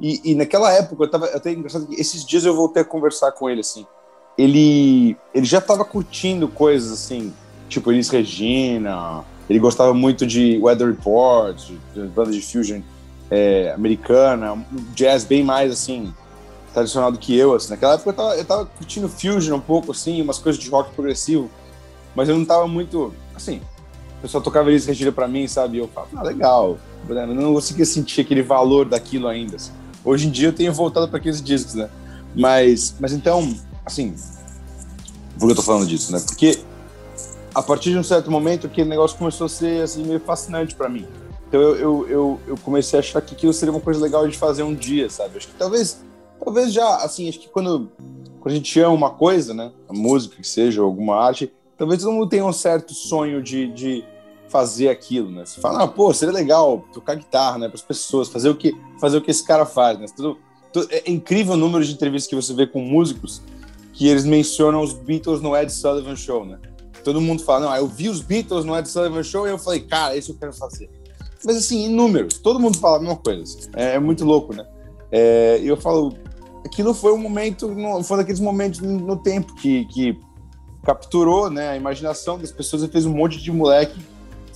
E, 0.00 0.32
e 0.32 0.34
naquela 0.34 0.72
época, 0.72 1.04
eu 1.04 1.10
tava. 1.10 1.26
Até 1.26 1.52
engraçado 1.52 1.86
que 1.86 2.00
esses 2.00 2.24
dias 2.24 2.44
eu 2.44 2.54
voltei 2.54 2.82
a 2.82 2.84
conversar 2.84 3.32
com 3.32 3.48
ele, 3.48 3.60
assim. 3.60 3.86
Ele, 4.36 5.16
ele 5.32 5.46
já 5.46 5.60
tava 5.60 5.84
curtindo 5.84 6.46
coisas 6.48 6.92
assim, 6.92 7.32
tipo 7.68 7.92
Elis 7.92 8.08
Regina. 8.08 9.24
Ele 9.48 9.58
gostava 9.58 9.94
muito 9.94 10.26
de 10.26 10.58
Weather 10.60 10.88
Report, 10.88 11.56
de, 11.94 12.00
banda 12.08 12.32
de 12.32 12.40
fusion 12.40 12.80
é, 13.30 13.72
americana, 13.72 14.52
um 14.52 14.64
jazz 14.94 15.24
bem 15.24 15.44
mais 15.44 15.72
assim 15.72 16.12
tradicional 16.72 17.10
do 17.10 17.18
que 17.18 17.34
eu, 17.34 17.54
assim. 17.54 17.70
Naquela 17.70 17.94
época 17.94 18.10
eu 18.10 18.14
tava, 18.14 18.36
eu 18.36 18.44
tava 18.44 18.66
curtindo 18.66 19.08
fusion 19.08 19.56
um 19.56 19.60
pouco, 19.60 19.92
assim, 19.92 20.20
umas 20.20 20.38
coisas 20.38 20.62
de 20.62 20.68
rock 20.68 20.92
progressivo, 20.94 21.50
mas 22.14 22.28
eu 22.28 22.36
não 22.36 22.44
tava 22.44 22.68
muito, 22.68 23.14
assim, 23.34 23.62
o 24.18 24.22
pessoal 24.22 24.42
tocava 24.42 24.70
eles 24.70 24.84
Regina 24.84 25.12
para 25.12 25.26
mim, 25.28 25.46
sabe? 25.46 25.78
Eu 25.78 25.88
falava, 25.88 26.10
ah, 26.16 26.22
legal. 26.22 26.78
Eu 27.08 27.26
não 27.28 27.54
conseguia 27.54 27.84
sentir 27.84 28.22
aquele 28.22 28.42
valor 28.42 28.86
daquilo 28.86 29.28
ainda. 29.28 29.56
Assim. 29.56 29.72
Hoje 30.04 30.26
em 30.26 30.30
dia 30.30 30.48
eu 30.48 30.52
tenho 30.52 30.72
voltado 30.72 31.08
para 31.08 31.18
aqueles 31.18 31.42
discos, 31.42 31.74
né? 31.74 31.88
Mas, 32.34 32.94
mas 32.98 33.12
então, 33.12 33.54
assim, 33.84 34.14
por 35.38 35.46
que 35.46 35.52
eu 35.52 35.56
tô 35.56 35.62
falando 35.62 35.86
disso, 35.86 36.12
né? 36.12 36.20
Porque 36.26 36.58
a 37.56 37.62
partir 37.62 37.90
de 37.90 37.98
um 37.98 38.02
certo 38.02 38.30
momento 38.30 38.66
aquele 38.66 38.90
negócio 38.90 39.16
começou 39.16 39.46
a 39.46 39.48
ser 39.48 39.82
assim 39.82 40.04
meio 40.04 40.20
fascinante 40.20 40.74
para 40.74 40.90
mim. 40.90 41.06
Então 41.48 41.58
eu, 41.58 41.76
eu, 41.76 42.08
eu, 42.08 42.40
eu, 42.48 42.56
comecei 42.58 42.98
a 42.98 43.00
achar 43.00 43.22
que 43.22 43.34
aquilo 43.34 43.52
seria 43.54 43.72
uma 43.72 43.80
coisa 43.80 43.98
legal 43.98 44.28
de 44.28 44.36
fazer 44.36 44.62
um 44.62 44.74
dia, 44.74 45.08
sabe? 45.08 45.38
Acho 45.38 45.48
que 45.48 45.54
talvez, 45.54 46.04
talvez 46.44 46.70
já, 46.70 46.96
assim, 46.96 47.26
acho 47.30 47.40
que 47.40 47.48
quando, 47.48 47.90
quando 48.40 48.52
a 48.52 48.56
gente 48.56 48.78
ama 48.80 48.92
uma 48.92 49.08
coisa, 49.08 49.54
né? 49.54 49.72
A 49.88 49.94
música 49.94 50.36
que 50.36 50.46
seja, 50.46 50.82
alguma 50.82 51.16
arte, 51.16 51.50
talvez 51.78 52.02
todo 52.02 52.12
mundo 52.12 52.28
tenha 52.28 52.44
um 52.44 52.52
certo 52.52 52.92
sonho 52.92 53.42
de, 53.42 53.72
de 53.72 54.04
fazer 54.50 54.90
aquilo, 54.90 55.30
né? 55.30 55.46
Você 55.46 55.58
fala, 55.58 55.84
ah, 55.84 55.88
pô, 55.88 56.12
seria 56.12 56.34
legal 56.34 56.84
tocar 56.92 57.14
guitarra, 57.14 57.56
né? 57.56 57.68
Para 57.68 57.76
as 57.76 57.82
pessoas, 57.82 58.28
fazer 58.28 58.50
o 58.50 58.54
que 58.54 58.76
fazer 59.00 59.16
o 59.16 59.22
que 59.22 59.30
esse 59.30 59.42
cara 59.42 59.64
faz, 59.64 59.98
né? 59.98 60.04
Tudo, 60.14 60.36
tudo, 60.70 60.88
é 60.90 61.10
incrível 61.10 61.54
o 61.54 61.56
número 61.56 61.82
de 61.82 61.94
entrevistas 61.94 62.28
que 62.28 62.36
você 62.36 62.52
vê 62.52 62.66
com 62.66 62.80
músicos 62.80 63.40
que 63.94 64.06
eles 64.06 64.26
mencionam 64.26 64.82
os 64.82 64.92
Beatles 64.92 65.40
no 65.40 65.56
Ed 65.56 65.72
Sullivan 65.72 66.16
Show, 66.16 66.44
né? 66.44 66.58
Todo 67.06 67.20
mundo 67.20 67.42
fala, 67.42 67.66
não, 67.66 67.76
eu 67.76 67.86
vi 67.86 68.08
os 68.08 68.20
Beatles 68.20 68.64
no 68.64 68.76
Ed 68.76 68.88
Sullivan 68.88 69.22
Show 69.22 69.46
e 69.46 69.50
eu 69.50 69.58
falei, 69.58 69.80
cara, 69.80 70.16
isso 70.16 70.32
eu 70.32 70.36
quero 70.36 70.52
fazer 70.52 70.90
mas 71.46 71.56
assim, 71.56 71.84
em 71.84 71.88
números, 71.88 72.38
todo 72.38 72.58
mundo 72.58 72.76
fala 72.76 72.96
a 72.96 73.00
mesma 73.00 73.16
coisa. 73.16 73.42
Assim. 73.42 73.70
É, 73.76 73.94
é, 73.94 73.98
muito 74.00 74.24
louco, 74.24 74.52
né? 74.52 74.66
É, 75.12 75.60
e 75.62 75.68
eu 75.68 75.76
falo, 75.76 76.12
aquilo 76.64 76.92
foi 76.92 77.12
um 77.12 77.18
momento, 77.18 77.72
foi 78.02 78.16
daqueles 78.16 78.40
momentos 78.40 78.80
no 78.80 79.16
tempo 79.16 79.54
que, 79.54 79.84
que 79.84 80.18
capturou 80.82 81.48
né, 81.48 81.70
a 81.70 81.76
imaginação 81.76 82.36
das 82.36 82.50
pessoas 82.50 82.82
e 82.82 82.88
fez 82.88 83.06
um 83.06 83.12
monte 83.12 83.40
de 83.40 83.52
moleque 83.52 83.98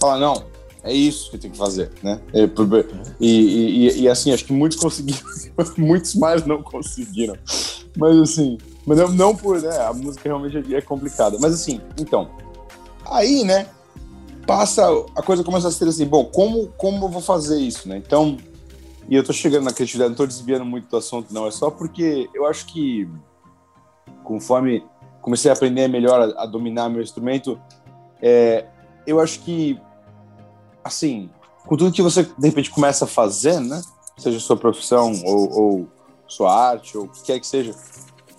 falar, 0.00 0.18
não, 0.18 0.44
é 0.82 0.92
isso 0.92 1.30
que 1.30 1.38
tem 1.38 1.50
que 1.50 1.56
fazer, 1.56 1.92
né? 2.02 2.20
É, 2.34 2.48
e, 3.20 3.28
e, 3.28 4.00
e, 4.00 4.08
assim, 4.08 4.32
acho 4.32 4.44
que 4.44 4.52
muitos 4.52 4.76
conseguiram, 4.76 5.20
muitos 5.78 6.16
mais 6.16 6.44
não 6.44 6.60
conseguiram. 6.60 7.36
Mas 7.96 8.16
assim, 8.18 8.58
mas 8.86 8.98
não, 8.98 9.08
não 9.08 9.36
por, 9.36 9.60
né? 9.60 9.76
A 9.78 9.92
música 9.92 10.28
realmente 10.28 10.74
é 10.74 10.80
complicada. 10.80 11.36
Mas 11.40 11.54
assim, 11.54 11.80
então, 11.98 12.30
aí, 13.04 13.44
né? 13.44 13.66
Passa, 14.46 14.84
a 15.14 15.22
coisa 15.22 15.44
começa 15.44 15.68
a 15.68 15.70
ser 15.70 15.86
assim, 15.86 16.06
bom, 16.06 16.24
como, 16.24 16.68
como 16.76 17.04
eu 17.04 17.08
vou 17.08 17.20
fazer 17.20 17.60
isso, 17.60 17.88
né? 17.88 17.96
Então, 17.98 18.36
e 19.08 19.14
eu 19.14 19.22
tô 19.22 19.32
chegando 19.32 19.64
na 19.64 19.72
criatividade, 19.72 20.10
não 20.10 20.16
tô 20.16 20.26
desviando 20.26 20.64
muito 20.64 20.88
do 20.88 20.96
assunto, 20.96 21.32
não, 21.32 21.46
é 21.46 21.50
só 21.50 21.70
porque 21.70 22.28
eu 22.34 22.46
acho 22.46 22.66
que 22.66 23.08
conforme 24.24 24.84
comecei 25.20 25.50
a 25.50 25.54
aprender 25.54 25.88
melhor 25.88 26.20
a, 26.20 26.42
a 26.42 26.46
dominar 26.46 26.88
meu 26.88 27.02
instrumento, 27.02 27.60
é, 28.22 28.66
eu 29.06 29.20
acho 29.20 29.40
que 29.40 29.80
assim, 30.82 31.30
com 31.66 31.76
tudo 31.76 31.92
que 31.92 32.02
você 32.02 32.22
de 32.22 32.48
repente 32.48 32.70
começa 32.70 33.04
a 33.04 33.08
fazer, 33.08 33.60
né? 33.60 33.80
Seja 34.16 34.40
sua 34.40 34.56
profissão 34.56 35.12
ou, 35.24 35.52
ou 35.52 35.88
sua 36.26 36.54
arte 36.54 36.96
ou 36.96 37.04
o 37.04 37.08
que 37.08 37.22
quer 37.22 37.40
que 37.40 37.46
seja, 37.46 37.74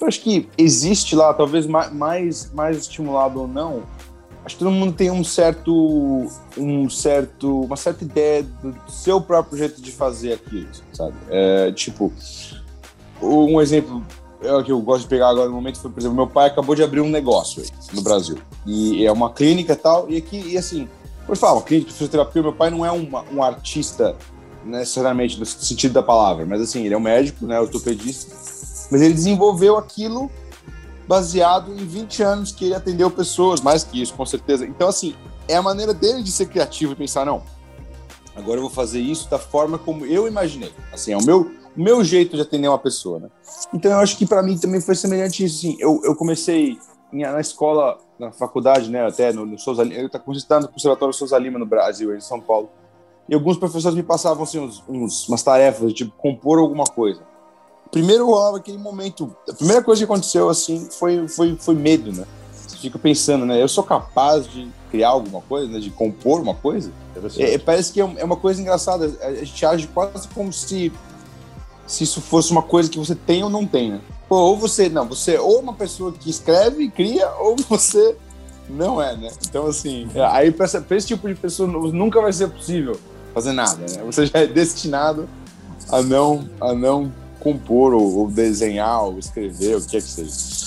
eu 0.01 0.07
acho 0.07 0.21
que 0.21 0.49
existe 0.57 1.15
lá, 1.15 1.33
talvez 1.33 1.65
mais 1.65 2.51
mais 2.53 2.77
estimulado 2.77 3.41
ou 3.41 3.47
não. 3.47 3.83
Acho 4.43 4.57
que 4.57 4.63
todo 4.63 4.71
mundo 4.71 4.93
tem 4.93 5.11
um 5.11 5.23
certo, 5.23 6.27
um 6.57 6.89
certo, 6.89 7.61
uma 7.61 7.75
certa 7.75 8.03
ideia 8.03 8.41
do 8.41 8.75
seu 8.87 9.21
próprio 9.21 9.57
jeito 9.57 9.79
de 9.79 9.91
fazer 9.91 10.33
aquilo, 10.33 10.67
sabe? 10.91 11.13
É, 11.29 11.71
tipo, 11.71 12.11
um 13.21 13.61
exemplo 13.61 14.03
é, 14.41 14.63
que 14.63 14.71
eu 14.71 14.81
gosto 14.81 15.03
de 15.03 15.09
pegar 15.09 15.29
agora 15.29 15.47
no 15.47 15.53
momento 15.53 15.79
foi, 15.79 15.91
por 15.91 15.99
exemplo, 15.99 16.17
meu 16.17 16.27
pai 16.27 16.47
acabou 16.47 16.73
de 16.73 16.81
abrir 16.81 17.01
um 17.01 17.09
negócio 17.09 17.61
aí, 17.61 17.69
no 17.93 18.01
Brasil. 18.01 18.39
E 18.65 19.05
é 19.05 19.11
uma 19.11 19.29
clínica 19.29 19.75
tal, 19.75 20.09
e 20.09 20.17
aqui, 20.17 20.37
e 20.37 20.57
assim, 20.57 20.89
Vou 21.27 21.35
falar, 21.35 21.53
uma 21.53 21.61
clínica 21.61 21.89
de 21.89 21.93
fisioterapia, 21.93 22.41
meu 22.41 22.53
pai 22.53 22.69
não 22.69 22.85
é 22.85 22.91
uma, 22.91 23.23
um 23.31 23.41
artista 23.41 24.15
necessariamente 24.65 25.39
no 25.39 25.45
sentido 25.45 25.93
da 25.93 26.03
palavra, 26.03 26.45
mas 26.45 26.61
assim, 26.61 26.83
ele 26.83 26.93
é 26.93 26.97
um 26.97 27.01
médico, 27.01 27.45
né, 27.45 27.59
ortopedista, 27.59 28.35
mas 28.91 29.01
ele 29.01 29.13
desenvolveu 29.13 29.77
aquilo 29.77 30.29
baseado 31.07 31.73
em 31.73 31.85
20 31.85 32.23
anos 32.23 32.51
que 32.51 32.65
ele 32.65 32.75
atendeu 32.75 33.09
pessoas, 33.09 33.61
mais 33.61 33.83
que 33.83 34.01
isso, 34.01 34.13
com 34.13 34.25
certeza. 34.25 34.65
Então, 34.65 34.89
assim, 34.89 35.15
é 35.47 35.55
a 35.55 35.61
maneira 35.61 35.93
dele 35.93 36.21
de 36.21 36.31
ser 36.31 36.47
criativo 36.47 36.93
e 36.93 36.95
pensar, 36.95 37.25
não, 37.25 37.41
agora 38.35 38.57
eu 38.57 38.61
vou 38.61 38.69
fazer 38.69 38.99
isso 38.99 39.29
da 39.29 39.39
forma 39.39 39.77
como 39.77 40.05
eu 40.05 40.27
imaginei. 40.27 40.71
Assim, 40.93 41.13
é 41.13 41.17
o 41.17 41.25
meu, 41.25 41.51
meu 41.75 42.03
jeito 42.03 42.35
de 42.35 42.41
atender 42.41 42.67
uma 42.67 42.77
pessoa, 42.77 43.19
né? 43.19 43.29
Então, 43.73 43.91
eu 43.91 43.97
acho 43.97 44.17
que 44.17 44.25
para 44.25 44.43
mim 44.43 44.57
também 44.57 44.81
foi 44.81 44.95
semelhante 44.95 45.43
isso, 45.43 45.57
assim, 45.57 45.77
eu, 45.79 46.01
eu 46.03 46.15
comecei 46.15 46.77
na 47.11 47.41
escola, 47.41 47.97
na 48.17 48.31
faculdade, 48.31 48.89
né, 48.89 49.05
até 49.05 49.33
no, 49.33 49.45
no 49.45 49.59
Souza 49.59 49.83
Lima, 49.83 49.99
eu 49.99 50.07
estava 50.07 50.61
no 50.61 50.67
Conservatório 50.69 51.13
Souza 51.13 51.37
Lima 51.37 51.59
no 51.59 51.65
Brasil, 51.65 52.15
em 52.15 52.21
São 52.21 52.39
Paulo. 52.39 52.69
E 53.27 53.33
alguns 53.33 53.57
professores 53.57 53.95
me 53.95 54.03
passavam 54.03 54.43
assim, 54.43 54.59
uns, 54.59 54.83
uns, 54.87 55.27
umas 55.27 55.43
tarefas, 55.43 55.93
tipo 55.93 56.13
compor 56.17 56.59
alguma 56.59 56.85
coisa. 56.85 57.21
Primeiro 57.91 58.25
rolava 58.25 58.57
aquele 58.57 58.77
momento, 58.77 59.35
a 59.49 59.53
primeira 59.53 59.83
coisa 59.83 59.99
que 59.99 60.05
aconteceu 60.05 60.49
assim 60.49 60.87
foi, 60.89 61.27
foi, 61.27 61.57
foi 61.59 61.75
medo, 61.75 62.13
né? 62.13 62.25
Você 62.53 62.77
fica 62.77 62.97
pensando, 62.97 63.45
né? 63.45 63.61
Eu 63.61 63.67
sou 63.67 63.83
capaz 63.83 64.49
de 64.49 64.69
criar 64.89 65.09
alguma 65.09 65.41
coisa, 65.41 65.71
né? 65.71 65.79
de 65.79 65.89
compor 65.89 66.41
uma 66.41 66.55
coisa? 66.55 66.91
É, 67.37 67.57
parece 67.57 67.91
que 67.91 68.01
é, 68.01 68.13
é 68.17 68.23
uma 68.23 68.37
coisa 68.37 68.61
engraçada. 68.61 69.11
A 69.21 69.33
gente 69.33 69.65
age 69.65 69.87
quase 69.87 70.27
como 70.29 70.53
se, 70.53 70.91
se 71.85 72.03
isso 72.05 72.21
fosse 72.21 72.51
uma 72.51 72.61
coisa 72.61 72.89
que 72.89 72.97
você 72.97 73.13
tem 73.13 73.43
ou 73.43 73.49
não 73.49 73.67
tem, 73.67 73.91
né? 73.91 74.01
Pô, 74.29 74.37
ou 74.37 74.57
você, 74.57 74.87
não, 74.87 75.05
você 75.05 75.35
é 75.35 75.41
ou 75.41 75.59
uma 75.59 75.73
pessoa 75.73 76.13
que 76.13 76.29
escreve 76.29 76.83
e 76.83 76.89
cria, 76.89 77.29
ou 77.39 77.57
você 77.67 78.15
não 78.69 79.01
é, 79.01 79.17
né? 79.17 79.29
Então, 79.47 79.67
assim, 79.67 80.09
é, 80.15 80.23
aí 80.25 80.49
para 80.51 80.65
esse 80.65 81.07
tipo 81.07 81.27
de 81.27 81.35
pessoa 81.35 81.67
nunca 81.67 82.21
vai 82.21 82.31
ser 82.31 82.47
possível 82.47 82.97
fazer 83.33 83.51
nada, 83.51 83.79
né? 83.79 84.01
Você 84.05 84.25
já 84.25 84.39
é 84.39 84.47
destinado 84.47 85.27
a 85.89 86.01
não, 86.01 86.49
a 86.59 86.73
não 86.73 87.11
compor, 87.41 87.93
ou, 87.93 88.19
ou 88.19 88.27
desenhar, 88.27 89.03
ou 89.03 89.19
escrever, 89.19 89.75
o 89.77 89.81
que 89.81 89.97
é 89.97 90.01
que 90.01 90.07
seja. 90.07 90.61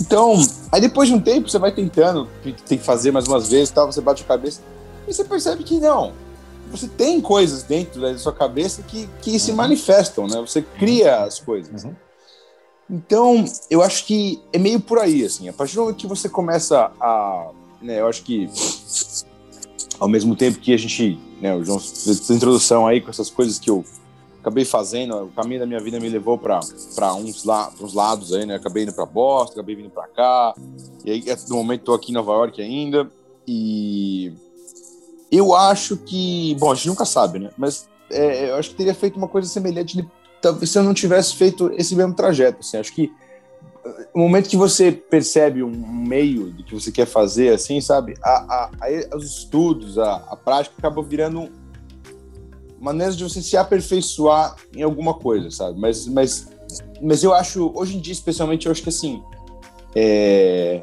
Então, 0.00 0.34
aí 0.72 0.80
depois 0.80 1.08
de 1.08 1.14
um 1.14 1.20
tempo 1.20 1.48
você 1.48 1.58
vai 1.58 1.72
tentando, 1.72 2.26
tem 2.42 2.78
que 2.78 2.84
fazer 2.84 3.10
mais 3.10 3.28
umas 3.28 3.48
vezes, 3.48 3.70
tal, 3.70 3.90
você 3.90 4.00
bate 4.00 4.22
a 4.22 4.26
cabeça 4.26 4.62
e 5.06 5.12
você 5.12 5.24
percebe 5.24 5.62
que 5.62 5.78
não. 5.78 6.12
Você 6.70 6.86
tem 6.86 7.20
coisas 7.20 7.64
dentro 7.64 8.00
da 8.00 8.16
sua 8.16 8.32
cabeça 8.32 8.82
que, 8.82 9.08
que 9.20 9.32
uhum. 9.32 9.38
se 9.38 9.52
manifestam, 9.52 10.26
né? 10.26 10.40
Você 10.40 10.62
cria 10.62 11.24
as 11.24 11.40
coisas. 11.40 11.84
Uhum. 11.84 11.94
Então, 12.88 13.44
eu 13.68 13.82
acho 13.82 14.06
que 14.06 14.40
é 14.52 14.58
meio 14.58 14.80
por 14.80 14.98
aí, 14.98 15.24
assim. 15.24 15.48
A 15.48 15.52
partir 15.52 15.74
do 15.74 15.82
momento 15.82 15.96
que 15.96 16.06
você 16.06 16.28
começa 16.28 16.90
a. 17.00 17.50
Né, 17.82 18.00
eu 18.00 18.06
acho 18.06 18.22
que. 18.22 18.48
Ao 19.98 20.08
mesmo 20.08 20.36
tempo 20.36 20.60
que 20.60 20.72
a 20.72 20.76
gente. 20.76 21.18
Né, 21.40 21.54
o 21.54 21.64
João 21.64 21.78
fez 21.78 22.20
essa 22.20 22.34
introdução 22.34 22.86
aí 22.86 23.00
com 23.00 23.10
essas 23.10 23.30
coisas 23.30 23.58
que 23.58 23.70
eu 23.70 23.84
acabei 24.40 24.64
fazendo, 24.64 25.24
o 25.24 25.28
caminho 25.28 25.60
da 25.60 25.66
minha 25.66 25.80
vida 25.80 26.00
me 26.00 26.08
levou 26.08 26.36
para 26.36 26.60
uns, 27.14 27.44
la, 27.44 27.70
uns 27.80 27.94
lados 27.94 28.32
aí, 28.32 28.46
né? 28.46 28.56
Acabei 28.56 28.82
indo 28.82 28.92
para 28.92 29.06
Boston, 29.06 29.52
acabei 29.54 29.76
vindo 29.76 29.90
para 29.90 30.08
cá. 30.08 30.54
E 31.04 31.10
aí, 31.10 31.24
no 31.48 31.56
momento, 31.56 31.80
estou 31.80 31.94
aqui 31.94 32.10
em 32.10 32.14
Nova 32.14 32.32
York 32.32 32.60
ainda. 32.60 33.08
E. 33.46 34.32
Eu 35.30 35.54
acho 35.54 35.96
que. 35.96 36.56
Bom, 36.58 36.72
a 36.72 36.74
gente 36.74 36.88
nunca 36.88 37.04
sabe, 37.04 37.38
né? 37.38 37.50
Mas 37.56 37.88
é, 38.10 38.50
eu 38.50 38.56
acho 38.56 38.70
que 38.70 38.76
teria 38.76 38.94
feito 38.94 39.16
uma 39.16 39.28
coisa 39.28 39.48
semelhante 39.48 40.04
se 40.64 40.78
eu 40.78 40.82
não 40.82 40.94
tivesse 40.94 41.36
feito 41.36 41.70
esse 41.74 41.94
mesmo 41.94 42.14
trajeto. 42.14 42.60
Assim, 42.60 42.78
acho 42.78 42.94
que 42.94 43.12
no 44.14 44.22
momento 44.22 44.48
que 44.48 44.56
você 44.56 44.90
percebe 44.90 45.62
um 45.62 45.70
meio 45.70 46.50
do 46.50 46.64
que 46.64 46.74
você 46.74 46.90
quer 46.90 47.06
fazer, 47.06 47.52
assim, 47.52 47.80
sabe, 47.80 48.14
a, 48.22 48.30
a, 48.30 48.70
a, 48.80 49.16
os 49.16 49.38
estudos, 49.38 49.98
a, 49.98 50.16
a 50.30 50.36
prática 50.36 50.74
acabam 50.78 51.04
virando 51.04 51.50
maneiras 52.80 53.16
de 53.16 53.22
você 53.22 53.42
se 53.42 53.56
aperfeiçoar 53.56 54.56
em 54.74 54.82
alguma 54.82 55.14
coisa, 55.14 55.50
sabe? 55.50 55.78
Mas, 55.78 56.06
mas, 56.06 56.48
mas 57.00 57.22
eu 57.22 57.34
acho, 57.34 57.70
hoje 57.74 57.96
em 57.96 58.00
dia, 58.00 58.12
especialmente, 58.12 58.66
eu 58.66 58.72
acho 58.72 58.82
que 58.82 58.88
assim, 58.88 59.22
é, 59.94 60.82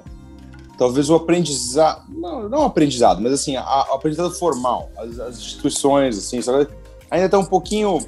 talvez 0.78 1.10
o 1.10 1.16
aprendizado, 1.16 2.04
não, 2.10 2.48
não 2.48 2.64
aprendizado, 2.64 3.22
mas 3.22 3.34
assim, 3.34 3.58
o 3.58 3.60
aprendizado 3.60 4.32
formal, 4.32 4.90
as, 4.98 5.20
as 5.20 5.38
instituições, 5.38 6.18
assim, 6.18 6.42
sabe? 6.42 6.68
ainda 7.10 7.26
está 7.26 7.40
um 7.40 7.46
pouquinho 7.46 8.00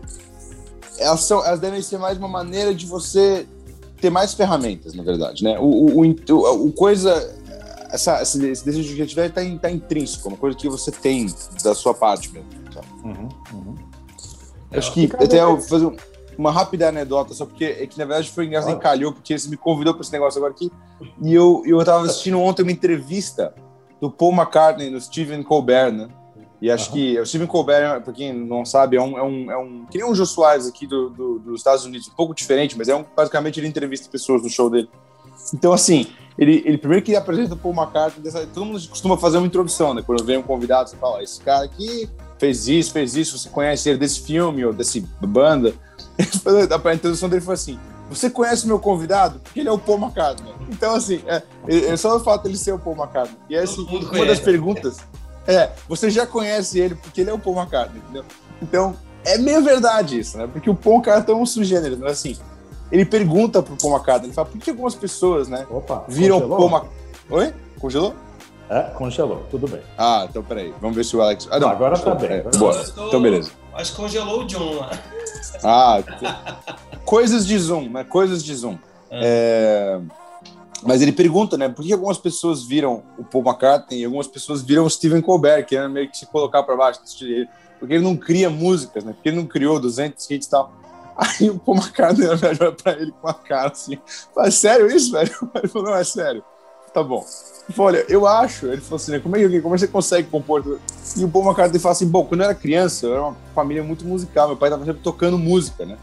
elas, 0.98 1.22
são, 1.22 1.44
elas 1.46 1.60
devem 1.60 1.82
ser 1.82 1.98
mais 1.98 2.18
uma 2.18 2.28
maneira 2.28 2.76
de 2.76 2.86
você 2.86 3.48
ter 4.02 4.10
mais 4.10 4.34
ferramentas, 4.34 4.94
na 4.94 5.04
verdade, 5.04 5.44
né? 5.44 5.58
O, 5.60 5.64
o, 5.64 6.02
o, 6.02 6.66
o 6.68 6.72
coisa, 6.72 7.36
essa, 7.92 8.22
esse 8.22 8.38
desejo 8.38 8.90
de 8.90 8.94
criatividade 8.96 9.30
está 9.30 9.60
tá 9.60 9.72
intrínseco, 9.72 10.28
uma 10.28 10.38
coisa 10.38 10.58
que 10.58 10.70
você 10.70 10.92
tem 10.92 11.28
da 11.64 11.74
sua 11.74 11.94
parte 11.94 12.32
mesmo. 12.32 12.48
Uhum, 13.04 13.30
uhum. 13.54 13.76
Acho 14.72 14.94
que 14.94 15.10
até 15.16 15.42
eu 15.42 15.58
vou 15.58 15.62
fazer 15.62 15.92
uma 16.38 16.52
rápida 16.52 16.88
anedota, 16.88 17.34
só 17.34 17.46
porque 17.46 17.66
é 17.66 17.86
que 17.86 17.98
na 17.98 18.06
verdade 18.06 18.32
foi 18.32 18.46
engraçado, 18.46 18.72
claro. 18.80 18.80
encalhou, 18.80 19.14
porque 19.14 19.38
você 19.38 19.50
me 19.50 19.58
convidou 19.58 19.94
para 19.94 20.02
esse 20.02 20.12
negócio 20.12 20.38
agora 20.38 20.54
aqui, 20.54 20.72
e 21.22 21.34
eu, 21.34 21.64
eu 21.66 21.84
tava 21.84 22.06
assistindo 22.06 22.40
ontem 22.40 22.64
uma 22.64 22.72
entrevista 22.72 23.54
do 24.00 24.10
Paul 24.10 24.34
McCartney, 24.34 24.90
no 24.90 25.02
Stephen 25.02 25.44
Colbert, 25.44 25.92
né? 25.92 26.10
E 26.62 26.70
acho 26.70 26.90
uhum. 26.90 26.96
que 26.96 27.20
o 27.20 27.26
Stephen 27.26 27.48
Colbert, 27.48 28.02
para 28.02 28.14
quem 28.14 28.34
não 28.34 28.66
sabe, 28.66 28.98
é 28.98 29.02
um, 29.02 29.18
é 29.18 29.24
um, 29.24 29.52
é 29.52 29.58
um 29.58 29.86
que 29.86 29.98
nem 29.98 30.10
um 30.10 30.14
Jô 30.14 30.26
Soares 30.26 30.68
aqui 30.68 30.86
do, 30.86 31.10
do, 31.10 31.40
dos 31.40 31.60
Estados 31.60 31.86
Unidos, 31.86 32.08
um 32.08 32.16
pouco 32.16 32.34
diferente, 32.34 32.78
mas 32.78 32.90
é 32.90 32.96
um, 32.96 33.06
basicamente 33.16 33.60
ele 33.60 33.68
entrevista 33.68 34.10
pessoas 34.10 34.44
no 34.44 34.50
show 34.50 34.70
dele. 34.70 34.90
Então, 35.54 35.72
assim, 35.72 36.08
ele, 36.38 36.62
ele 36.66 36.78
primeiro 36.78 37.04
que 37.04 37.16
apresenta 37.16 37.54
o 37.54 37.58
Paul 37.58 37.74
McCartney, 37.74 38.32
todo 38.54 38.66
mundo 38.66 38.90
costuma 38.90 39.18
fazer 39.18 39.38
uma 39.38 39.48
introdução, 39.48 39.94
né? 39.94 40.02
Quando 40.06 40.24
vem 40.24 40.38
um 40.38 40.44
convidado, 40.44 40.90
você 40.90 40.98
fala, 40.98 41.24
esse 41.24 41.42
cara 41.42 41.64
aqui 41.64 42.10
fez 42.40 42.68
isso, 42.68 42.92
fez 42.92 43.16
isso, 43.16 43.38
você 43.38 43.50
conhece 43.50 43.90
ele 43.90 44.00
desse 44.00 44.22
filme 44.22 44.66
ou 44.66 44.74
desse 44.74 45.02
banda. 45.22 45.74
A 46.84 46.94
introdução 46.94 47.30
dele 47.30 47.42
foi 47.42 47.54
assim, 47.54 47.80
você 48.10 48.30
conhece 48.30 48.66
o 48.66 48.68
meu 48.68 48.80
convidado? 48.80 49.40
Porque 49.40 49.60
ele 49.60 49.70
é 49.70 49.72
o 49.72 49.78
Paul 49.78 50.00
McCartney. 50.00 50.52
Então, 50.70 50.96
assim, 50.96 51.22
é, 51.28 51.44
é 51.68 51.96
só 51.96 52.18
o 52.18 52.20
fato 52.20 52.44
dele 52.44 52.58
ser 52.58 52.74
o 52.74 52.80
Paul 52.80 52.96
McCartney. 52.96 53.38
E 53.50 53.56
é 53.56 53.60
assim, 53.60 53.86
uma 53.86 54.26
das 54.26 54.40
perguntas... 54.40 54.98
É, 55.48 55.72
você 55.88 56.10
já 56.10 56.28
conhece 56.28 56.80
ele 56.80 56.96
porque 56.96 57.22
ele 57.22 57.30
é 57.30 57.34
o 57.34 57.40
Paul 57.40 57.58
McCartney, 57.58 58.02
entendeu? 58.04 58.24
Então, 58.62 58.96
é 59.26 59.38
meio 59.38 59.64
verdade 59.64 60.20
isso, 60.20 60.38
né? 60.38 60.48
Porque 60.52 60.70
o 60.70 60.76
Paul 60.76 60.98
McCartney 60.98 61.36
é 61.36 61.40
um 61.40 61.46
sugênero, 61.46 61.98
né? 61.98 62.10
Assim, 62.10 62.38
ele 62.92 63.06
pergunta 63.06 63.62
pro 63.62 63.76
Paul 63.76 63.94
McCartney, 63.96 64.28
ele 64.28 64.34
fala, 64.34 64.48
por 64.48 64.60
que 64.60 64.70
algumas 64.70 64.96
pessoas, 64.96 65.48
né, 65.48 65.66
Opa, 65.70 66.06
viram 66.08 66.42
congelou? 66.42 66.58
Paul 66.58 66.70
McCartney... 66.70 67.00
Oi? 67.30 67.54
Congelou? 67.80 68.16
É, 68.70 68.82
congelou, 68.92 69.46
tudo 69.50 69.68
bem. 69.68 69.82
Ah, 69.98 70.28
então 70.30 70.44
peraí, 70.44 70.74
vamos 70.80 70.96
ver 70.96 71.04
se 71.04 71.16
o 71.16 71.22
Alex... 71.22 71.48
Ah, 71.50 71.60
não, 71.60 71.70
agora 71.70 71.98
tá 71.98 72.14
bem. 72.14 72.30
É, 72.30 72.42
boa, 72.44 72.74
tô... 72.92 73.08
então 73.08 73.22
beleza. 73.22 73.52
Acho 73.74 73.92
que 73.92 73.98
congelou 73.98 74.42
o 74.42 74.46
John 74.46 74.76
lá. 74.76 74.92
Ah, 75.64 76.04
coisas 77.04 77.48
de 77.48 77.58
Zoom, 77.58 77.90
né? 77.90 78.04
Coisas 78.04 78.44
de 78.44 78.54
Zoom. 78.56 78.78
É... 79.10 80.00
é... 80.00 80.30
Mas 80.84 81.02
ele 81.02 81.12
pergunta, 81.12 81.58
né, 81.58 81.68
por 81.68 81.84
que 81.84 81.92
algumas 81.92 82.18
pessoas 82.18 82.64
viram 82.64 83.04
o 83.18 83.24
Paul 83.24 83.44
McCartney 83.44 84.02
e 84.02 84.06
algumas 84.06 84.28
pessoas 84.28 84.62
viram 84.62 84.86
o 84.86 84.90
Stephen 84.90 85.22
Colbert, 85.22 85.66
que 85.66 85.76
era 85.76 85.90
meio 85.90 86.10
que 86.10 86.18
se 86.18 86.26
colocar 86.26 86.64
para 86.64 86.76
baixo, 86.76 87.02
porque 87.80 87.94
ele 87.94 88.04
não 88.04 88.16
cria 88.16 88.50
músicas, 88.50 89.04
né, 89.04 89.12
porque 89.12 89.28
ele 89.28 89.38
não 89.38 89.46
criou 89.46 89.78
200 89.80 90.30
hits 90.30 90.48
e 90.48 90.50
tal. 90.50 90.72
Aí 91.18 91.50
o 91.50 91.60
Paul 91.60 91.80
McCartney 91.80 92.28
olha 92.30 92.72
para 92.72 92.94
ele 92.94 93.12
com 93.12 93.28
uma 93.28 93.34
cara 93.34 93.72
assim, 93.72 93.98
fala, 94.34 94.50
sério 94.52 94.88
isso, 94.88 95.12
velho? 95.12 95.32
Ele 95.56 95.68
falou, 95.68 95.90
não, 95.90 95.98
é 95.98 96.04
sério. 96.06 96.42
Tá 96.94 97.04
bom. 97.04 97.26
Ele 97.68 97.76
falou, 97.76 97.92
olha, 97.92 98.06
eu 98.10 98.28
acho, 98.28 98.68
ele 98.68 98.82
falou 98.82 98.96
assim, 98.96 99.12
né, 99.12 99.20
como, 99.20 99.36
é 99.36 99.48
que, 99.48 99.62
como 99.62 99.76
é 99.76 99.78
você 99.78 99.88
consegue 99.88 100.28
compor? 100.28 100.80
E 101.16 101.24
o 101.24 101.30
Paul 101.30 101.46
McCartney 101.46 101.80
fala 101.80 101.94
assim, 101.94 102.08
bom, 102.08 102.26
quando 102.26 102.42
eu 102.42 102.46
era 102.46 102.56
criança, 102.56 103.06
eu 103.06 103.14
era 103.14 103.22
uma 103.22 103.38
família 103.54 103.84
muito 103.84 104.06
musical, 104.06 104.48
meu 104.48 104.58
pai 104.58 104.70
estava 104.70 104.86
sempre 104.86 105.02
tocando 105.02 105.38
música, 105.38 105.86
né? 105.86 105.98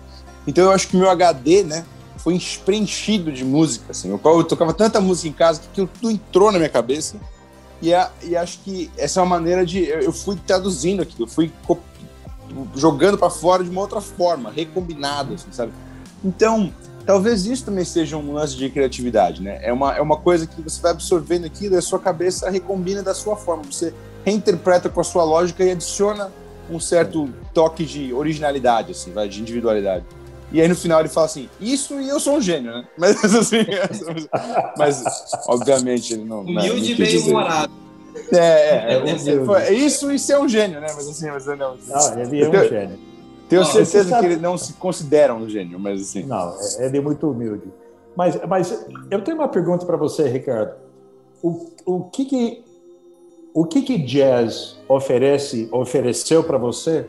Então 0.47 0.65
eu 0.65 0.71
acho 0.71 0.89
que 0.89 0.97
meu 0.97 1.11
HD, 1.11 1.65
né, 1.65 1.85
foi 2.19 2.41
preenchido 2.65 3.33
de 3.33 3.45
música, 3.45 3.87
assim, 3.91 4.11
eu, 4.11 4.21
eu 4.25 4.45
tocava 4.45 4.73
tanta 4.73 5.01
música 5.01 5.29
em 5.29 5.33
casa 5.33 5.61
que 5.61 5.67
aquilo 5.69 5.89
tudo 5.89 6.11
entrou 6.11 6.53
na 6.53 6.59
minha 6.59 6.71
cabeça 6.71 7.17
e, 7.83 7.93
a, 7.93 8.11
e 8.23 8.37
acho 8.37 8.61
que 8.61 8.91
essa 8.97 9.21
é 9.21 9.23
uma 9.23 9.37
maneira 9.37 9.67
de, 9.67 9.85
eu, 9.85 10.01
eu 10.01 10.13
fui 10.13 10.37
traduzindo 10.47 11.03
aquilo, 11.03 11.25
eu 11.25 11.29
fui 11.29 11.53
jogando 12.75 13.19
para 13.19 13.29
fora 13.29 13.63
de 13.63 13.71
uma 13.71 13.81
outra 13.81 14.01
forma, 14.01 14.51
recombinado, 14.51 15.35
assim, 15.35 15.51
sabe? 15.51 15.73
Então, 16.25 16.73
talvez 17.07 17.47
isso 17.47 17.65
também 17.65 17.85
seja 17.85 18.17
um 18.17 18.33
lance 18.35 18.57
de 18.57 18.69
criatividade, 18.69 19.41
né? 19.41 19.61
É 19.63 19.73
uma, 19.73 19.97
é 19.97 20.01
uma 20.01 20.17
coisa 20.17 20.47
que 20.47 20.61
você 20.61 20.83
vai 20.83 20.91
absorvendo 20.91 21.47
aquilo 21.47 21.75
e 21.75 21.79
a 21.79 21.83
sua 21.83 22.01
cabeça 22.01 22.51
recombina 22.51 23.03
da 23.03 23.15
sua 23.15 23.37
forma. 23.37 23.63
Você 23.71 23.95
reinterpreta 24.25 24.89
com 24.89 25.01
a 25.01 25.05
sua 25.05 25.23
lógica 25.23 25.65
e 25.65 25.71
adiciona 25.71 26.33
um 26.69 26.81
certo 26.81 27.31
toque 27.55 27.85
de 27.85 28.13
originalidade, 28.13 28.91
assim, 28.91 29.13
vai, 29.13 29.29
de 29.29 29.41
individualidade. 29.41 30.05
E 30.53 30.61
aí 30.61 30.69
no 30.69 30.75
final 30.75 31.01
ele 31.01 31.09
fala 31.09 31.27
assim, 31.27 31.49
isso 31.61 32.01
e 32.01 32.09
eu 32.09 32.19
sou 32.19 32.37
um 32.37 32.41
gênio, 32.41 32.73
né? 32.73 32.85
Mas 32.99 33.35
assim, 33.35 33.59
mas 34.79 35.05
obviamente 35.47 36.15
ele 36.15 36.25
não. 36.25 36.41
Humilde 36.41 36.93
e 36.93 36.95
bem 36.95 37.19
humorado. 37.19 37.73
É, 38.33 38.39
é, 38.39 38.93
é, 38.93 39.65
é, 39.65 39.69
é, 39.69 39.73
isso 39.75 40.11
e 40.11 40.19
ser 40.19 40.39
um 40.39 40.49
gênio, 40.49 40.81
né? 40.81 40.87
Mas 40.95 41.07
assim, 41.07 41.31
mas 41.31 41.47
não. 41.47 41.77
Não, 41.77 42.21
ele 42.21 42.43
é 42.43 42.49
um 42.49 42.69
gênio. 42.69 42.99
Tenho 43.49 43.63
não, 43.63 43.69
certeza 43.69 44.09
sabe... 44.09 44.27
que 44.27 44.33
ele 44.33 44.41
não 44.41 44.59
se 44.59 44.73
considera 44.75 45.35
um 45.35 45.49
gênio, 45.49 45.79
mas 45.79 46.01
assim. 46.01 46.25
Não, 46.25 46.55
é, 46.79 46.87
ele 46.87 46.99
é 46.99 47.01
muito 47.01 47.31
humilde. 47.31 47.73
Mas, 48.17 48.39
mas 48.49 48.87
eu 49.11 49.23
tenho 49.23 49.37
uma 49.37 49.49
pergunta 49.49 49.85
para 49.85 49.97
você, 49.97 50.29
Ricardo. 50.29 50.75
O, 51.43 51.67
o 51.85 52.05
que 52.05 52.25
que 52.25 52.65
o 53.55 53.65
que 53.65 53.83
que 53.83 53.99
jazz 53.99 54.79
oferece 54.89 55.69
ofereceu 55.71 56.43
para 56.43 56.59
você 56.59 57.07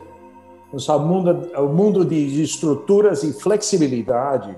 no 0.72 0.98
mundo 1.00 1.50
o 1.56 1.68
mundo 1.68 2.04
de 2.04 2.42
estruturas 2.42 3.22
e 3.22 3.32
flexibilidade 3.32 4.56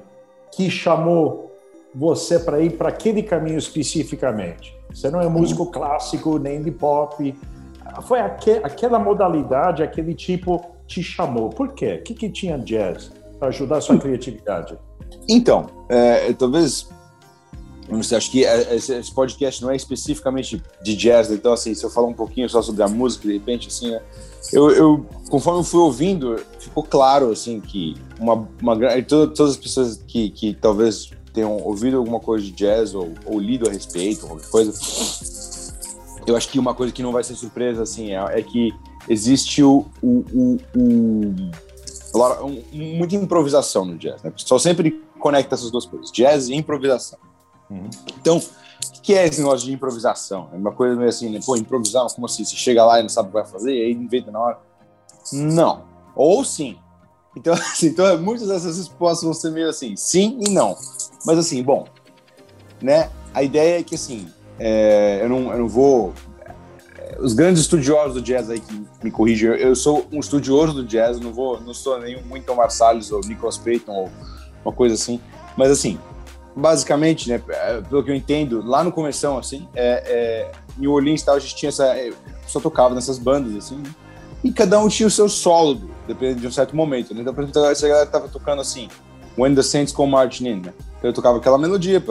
que 0.52 0.68
chamou 0.68 1.50
você 1.94 2.38
para 2.38 2.60
ir 2.60 2.76
para 2.76 2.90
aquele 2.90 3.22
caminho 3.22 3.58
especificamente? 3.58 4.76
Você 4.92 5.10
não 5.10 5.20
é 5.20 5.28
músico 5.28 5.66
clássico 5.66 6.38
nem 6.38 6.62
de 6.62 6.70
pop. 6.70 7.34
Foi 8.02 8.20
aquela 8.20 8.98
modalidade, 8.98 9.82
aquele 9.82 10.14
tipo 10.14 10.64
te 10.90 11.02
chamou? 11.02 11.50
Por 11.50 11.72
quê? 11.72 11.98
O 12.00 12.02
que, 12.02 12.14
que 12.14 12.28
tinha 12.28 12.58
jazz 12.58 13.12
para 13.38 13.48
ajudar 13.48 13.78
a 13.78 13.80
sua 13.80 13.96
criatividade? 13.96 14.76
Então, 15.28 15.66
é, 15.88 16.32
talvez 16.32 16.88
não 17.88 18.02
sei, 18.02 18.18
acho 18.18 18.30
que 18.30 18.44
é, 18.44 18.74
esse 18.74 19.12
podcast 19.12 19.62
não 19.62 19.70
é 19.70 19.76
especificamente 19.76 20.62
de 20.82 20.96
jazz, 20.96 21.30
então 21.30 21.52
assim, 21.52 21.74
se 21.74 21.84
eu 21.84 21.90
falar 21.90 22.06
um 22.06 22.14
pouquinho 22.14 22.48
só 22.48 22.60
sobre 22.62 22.82
a 22.82 22.88
música, 22.88 23.26
de 23.26 23.34
repente, 23.34 23.68
assim, 23.68 23.90
né? 23.90 24.00
Eu, 24.52 24.70
eu 24.70 25.06
conforme 25.28 25.60
eu 25.60 25.64
fui 25.64 25.80
ouvindo, 25.80 26.36
ficou 26.58 26.82
claro, 26.82 27.30
assim, 27.30 27.60
que 27.60 27.94
uma, 28.18 28.48
uma 28.60 28.76
todas, 29.02 29.36
todas 29.36 29.52
as 29.52 29.56
pessoas 29.56 29.96
que, 30.06 30.30
que 30.30 30.54
talvez 30.54 31.10
tenham 31.32 31.56
ouvido 31.58 31.96
alguma 31.96 32.20
coisa 32.20 32.44
de 32.44 32.52
jazz 32.52 32.94
ou, 32.94 33.12
ou 33.26 33.38
lido 33.38 33.68
a 33.68 33.72
respeito, 33.72 34.26
qualquer 34.26 34.48
coisa, 34.48 34.72
eu 36.26 36.36
acho 36.36 36.48
que 36.48 36.58
uma 36.58 36.74
coisa 36.74 36.92
que 36.92 37.02
não 37.02 37.12
vai 37.12 37.24
ser 37.24 37.34
surpresa, 37.34 37.82
assim, 37.82 38.12
é, 38.12 38.38
é 38.38 38.42
que 38.42 38.72
existe 39.08 39.62
o, 39.62 39.86
o, 40.02 40.24
o, 40.32 40.58
o 40.74 42.50
muita 42.72 43.14
improvisação 43.14 43.84
no 43.84 43.96
jazz, 43.96 44.22
né? 44.22 44.30
O 44.30 44.32
pessoal 44.32 44.58
sempre 44.58 45.02
conecta 45.18 45.54
essas 45.54 45.70
duas 45.70 45.86
coisas, 45.86 46.10
jazz 46.10 46.48
e 46.48 46.54
improvisação. 46.54 47.18
Uhum. 47.70 47.88
Então, 48.20 48.38
o 48.38 49.02
que 49.02 49.14
é 49.14 49.26
esse 49.26 49.40
negócio 49.40 49.66
de 49.66 49.72
improvisação? 49.72 50.48
É 50.52 50.56
uma 50.56 50.72
coisa 50.72 50.96
meio 50.96 51.08
assim, 51.08 51.30
né? 51.30 51.40
Pô, 51.44 51.56
improvisar, 51.56 52.06
como 52.14 52.26
assim? 52.26 52.44
Você 52.44 52.56
chega 52.56 52.84
lá 52.84 52.98
e 52.98 53.02
não 53.02 53.08
sabe 53.08 53.28
o 53.28 53.30
que 53.32 53.38
vai 53.38 53.46
fazer, 53.46 53.72
e 53.72 53.84
aí 53.84 53.92
inventa 53.92 54.30
na 54.30 54.40
hora. 54.40 54.58
Não. 55.32 55.84
Ou 56.16 56.44
sim. 56.44 56.76
Então, 57.36 57.54
assim, 57.54 57.86
então 57.86 58.20
muitas 58.20 58.48
dessas 58.48 58.76
respostas 58.76 59.22
vão 59.24 59.34
ser 59.34 59.50
meio 59.50 59.68
assim, 59.68 59.94
sim 59.96 60.38
e 60.40 60.50
não. 60.50 60.76
Mas 61.24 61.38
assim, 61.38 61.62
bom, 61.62 61.86
né? 62.82 63.10
A 63.32 63.42
ideia 63.42 63.78
é 63.78 63.82
que 63.82 63.94
assim, 63.94 64.28
é, 64.58 65.20
eu, 65.22 65.28
não, 65.28 65.52
eu 65.52 65.58
não 65.58 65.68
vou. 65.68 66.12
É, 67.10 67.16
os 67.20 67.32
grandes 67.32 67.62
estudiosos 67.62 68.14
do 68.14 68.22
jazz 68.22 68.48
aí 68.48 68.60
que 68.60 68.86
me 69.02 69.10
corrigem, 69.10 69.48
eu 69.50 69.74
sou 69.74 70.06
um 70.12 70.20
estudioso 70.20 70.74
do 70.74 70.84
jazz, 70.84 71.18
não 71.18 71.32
vou, 71.32 71.60
não 71.60 71.74
sou 71.74 71.98
nenhum 71.98 72.22
muito 72.22 72.54
Marsalis 72.54 73.10
ou 73.10 73.20
Nicholas 73.20 73.58
Payton 73.58 73.92
ou 73.92 74.10
uma 74.64 74.72
coisa 74.72 74.94
assim, 74.94 75.20
mas 75.56 75.70
assim, 75.70 75.98
basicamente, 76.54 77.28
né, 77.28 77.42
é, 77.48 77.80
pelo 77.80 78.04
que 78.04 78.10
eu 78.10 78.14
entendo, 78.14 78.62
lá 78.64 78.84
no 78.84 78.92
começo, 78.92 79.26
assim, 79.38 79.68
é, 79.74 80.02
é, 80.06 80.52
New 80.76 80.92
Orleans 80.92 81.22
tal, 81.22 81.36
a 81.36 81.38
gente 81.38 81.56
tinha 81.56 81.70
essa, 81.70 81.86
é, 81.96 82.12
só 82.46 82.60
tocava 82.60 82.94
nessas 82.94 83.18
bandas, 83.18 83.56
assim, 83.56 83.76
né, 83.76 83.90
e 84.42 84.52
cada 84.52 84.78
um 84.78 84.88
tinha 84.88 85.06
o 85.06 85.10
seu 85.10 85.28
solo, 85.28 85.90
dependendo 86.06 86.40
de 86.40 86.46
um 86.46 86.52
certo 86.52 86.74
momento, 86.74 87.14
né? 87.14 87.20
Então, 87.20 87.34
por 87.34 87.44
exemplo, 87.44 87.62
essa 87.66 87.86
galera 87.86 88.06
tava 88.06 88.26
tocando 88.26 88.62
assim, 88.62 88.88
When 89.36 89.54
the 89.54 89.62
Saints 89.62 89.92
Come 89.92 90.12
Marching 90.12 90.48
In, 90.48 90.60
né? 90.62 90.72
Então, 90.98 91.10
eu 91.10 91.12
tocava 91.12 91.36
aquela 91.36 91.58
melodia, 91.58 92.02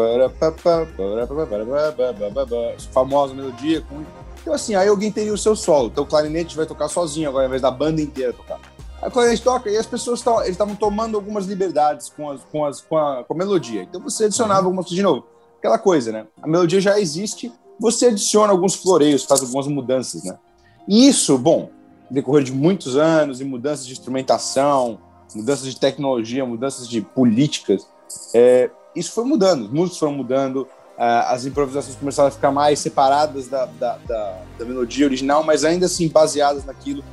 famosa 2.91 3.33
melodia, 3.33 3.81
com... 3.81 4.03
então 4.41 4.53
assim, 4.53 4.75
aí 4.75 4.87
alguém 4.87 5.11
teria 5.11 5.33
o 5.33 5.37
seu 5.37 5.55
solo, 5.55 5.87
então 5.87 6.03
o 6.03 6.07
clarinete 6.07 6.55
vai 6.55 6.65
tocar 6.65 6.87
sozinho 6.87 7.29
agora, 7.29 7.45
ao 7.45 7.47
invés 7.47 7.61
da 7.61 7.71
banda 7.71 8.01
inteira 8.01 8.33
tocar. 8.33 8.59
Aí 9.01 9.11
a 9.15 9.29
gente 9.29 9.43
toca, 9.43 9.69
e 9.69 9.77
as 9.77 9.85
pessoas 9.85 10.23
estavam 10.47 10.75
tomando 10.75 11.15
algumas 11.15 11.45
liberdades 11.45 12.09
com, 12.09 12.29
as, 12.29 12.41
com, 12.51 12.65
as, 12.65 12.81
com, 12.81 12.97
a, 12.97 13.23
com 13.23 13.33
a 13.33 13.37
melodia. 13.37 13.83
Então 13.83 14.01
você 14.01 14.25
adicionava 14.25 14.65
algumas 14.65 14.87
de 14.87 15.01
novo. 15.01 15.25
Aquela 15.57 15.77
coisa, 15.77 16.11
né? 16.11 16.27
A 16.41 16.47
melodia 16.47 16.81
já 16.81 16.99
existe, 16.99 17.51
você 17.79 18.07
adiciona 18.07 18.51
alguns 18.51 18.75
floreios, 18.75 19.23
faz 19.23 19.41
algumas 19.41 19.67
mudanças, 19.67 20.23
né? 20.25 20.37
E 20.85 21.07
isso, 21.07 21.37
bom, 21.37 21.69
decorrer 22.11 22.43
de 22.43 22.51
muitos 22.51 22.97
anos, 22.97 23.39
e 23.39 23.45
mudanças 23.45 23.85
de 23.85 23.93
instrumentação, 23.93 24.99
mudanças 25.33 25.67
de 25.67 25.79
tecnologia, 25.79 26.45
mudanças 26.45 26.87
de 26.87 27.01
políticas, 27.01 27.87
é, 28.33 28.69
isso 28.95 29.11
foi 29.11 29.23
mudando, 29.23 29.65
os 29.65 29.71
músicos 29.71 29.99
foram 29.99 30.13
mudando, 30.13 30.67
as 30.99 31.45
improvisações 31.45 31.95
começaram 31.95 32.27
a 32.27 32.31
ficar 32.31 32.51
mais 32.51 32.79
separadas 32.79 33.47
da, 33.47 33.65
da, 33.65 33.97
da, 34.05 34.37
da 34.57 34.65
melodia 34.65 35.05
original, 35.05 35.43
mas 35.43 35.63
ainda 35.63 35.85
assim 35.85 36.09
baseadas 36.09 36.65
naquilo. 36.65 37.03